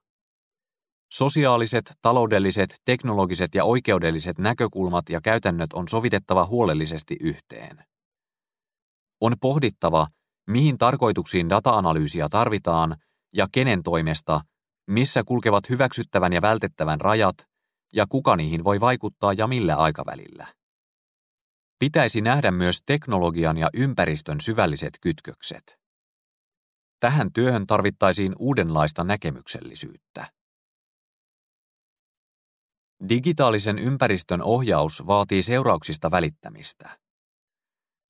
Sosiaaliset, 1.12 1.92
taloudelliset, 2.02 2.80
teknologiset 2.84 3.54
ja 3.54 3.64
oikeudelliset 3.64 4.38
näkökulmat 4.38 5.08
ja 5.10 5.20
käytännöt 5.20 5.72
on 5.72 5.88
sovitettava 5.88 6.46
huolellisesti 6.46 7.16
yhteen. 7.20 7.84
On 9.20 9.34
pohdittava, 9.40 10.06
mihin 10.46 10.78
tarkoituksiin 10.78 11.48
data-analyysiä 11.48 12.28
tarvitaan 12.28 12.96
ja 13.34 13.46
kenen 13.52 13.82
toimesta, 13.82 14.40
missä 14.86 15.24
kulkevat 15.24 15.68
hyväksyttävän 15.68 16.32
ja 16.32 16.42
vältettävän 16.42 17.00
rajat 17.00 17.36
ja 17.92 18.06
kuka 18.08 18.36
niihin 18.36 18.64
voi 18.64 18.80
vaikuttaa 18.80 19.32
ja 19.32 19.46
millä 19.46 19.76
aikavälillä. 19.76 20.46
Pitäisi 21.78 22.20
nähdä 22.20 22.50
myös 22.50 22.82
teknologian 22.86 23.58
ja 23.58 23.70
ympäristön 23.74 24.40
syvälliset 24.40 24.92
kytkökset. 25.00 25.77
Tähän 27.00 27.32
työhön 27.32 27.66
tarvittaisiin 27.66 28.32
uudenlaista 28.38 29.04
näkemyksellisyyttä. 29.04 30.26
Digitaalisen 33.08 33.78
ympäristön 33.78 34.42
ohjaus 34.42 35.06
vaatii 35.06 35.42
seurauksista 35.42 36.10
välittämistä. 36.10 36.98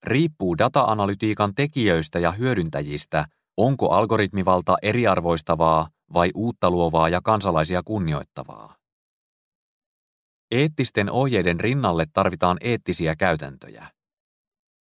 Riippuu 0.02 0.58
data-analytiikan 0.58 1.54
tekijöistä 1.54 2.18
ja 2.18 2.32
hyödyntäjistä, 2.32 3.26
onko 3.56 3.90
algoritmivalta 3.90 4.76
eriarvoistavaa 4.82 5.88
vai 6.12 6.30
uutta 6.34 6.70
luovaa 6.70 7.08
ja 7.08 7.20
kansalaisia 7.24 7.82
kunnioittavaa. 7.84 8.76
Eettisten 10.50 11.10
ohjeiden 11.10 11.60
rinnalle 11.60 12.06
tarvitaan 12.12 12.56
eettisiä 12.60 13.16
käytäntöjä. 13.16 13.90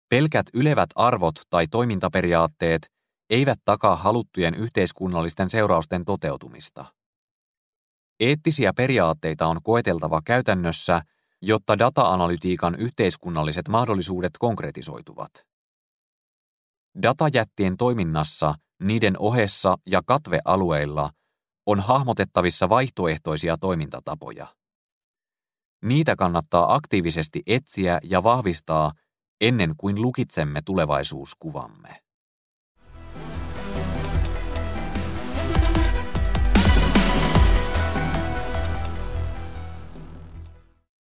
Pelkät 0.10 0.46
ylevät 0.54 0.90
arvot 0.96 1.36
tai 1.50 1.68
toimintaperiaatteet 1.68 2.95
eivät 3.30 3.60
takaa 3.66 3.96
haluttujen 3.96 4.56
yhteiskunnallisten 4.56 5.50
seurausten 5.50 6.06
toteutumista. 6.06 6.86
Eettisiä 8.20 8.74
periaatteita 8.74 9.48
on 9.48 9.60
koeteltava 9.64 10.22
käytännössä, 10.26 11.02
jotta 11.42 11.80
data-analytiikan 11.80 12.76
yhteiskunnalliset 12.76 13.68
mahdollisuudet 13.68 14.32
konkretisoituvat. 14.40 15.32
Datajättien 17.02 17.78
toiminnassa, 17.78 18.56
niiden 18.84 19.20
ohessa 19.20 19.78
ja 19.86 20.02
katvealueilla 20.06 21.10
on 21.66 21.80
hahmotettavissa 21.80 22.70
vaihtoehtoisia 22.70 23.58
toimintatapoja. 23.58 24.48
Niitä 25.84 26.16
kannattaa 26.16 26.76
aktiivisesti 26.76 27.44
etsiä 27.48 28.00
ja 28.04 28.24
vahvistaa 28.24 28.92
ennen 29.42 29.74
kuin 29.78 30.02
lukitsemme 30.02 30.62
tulevaisuuskuvamme. 30.66 32.05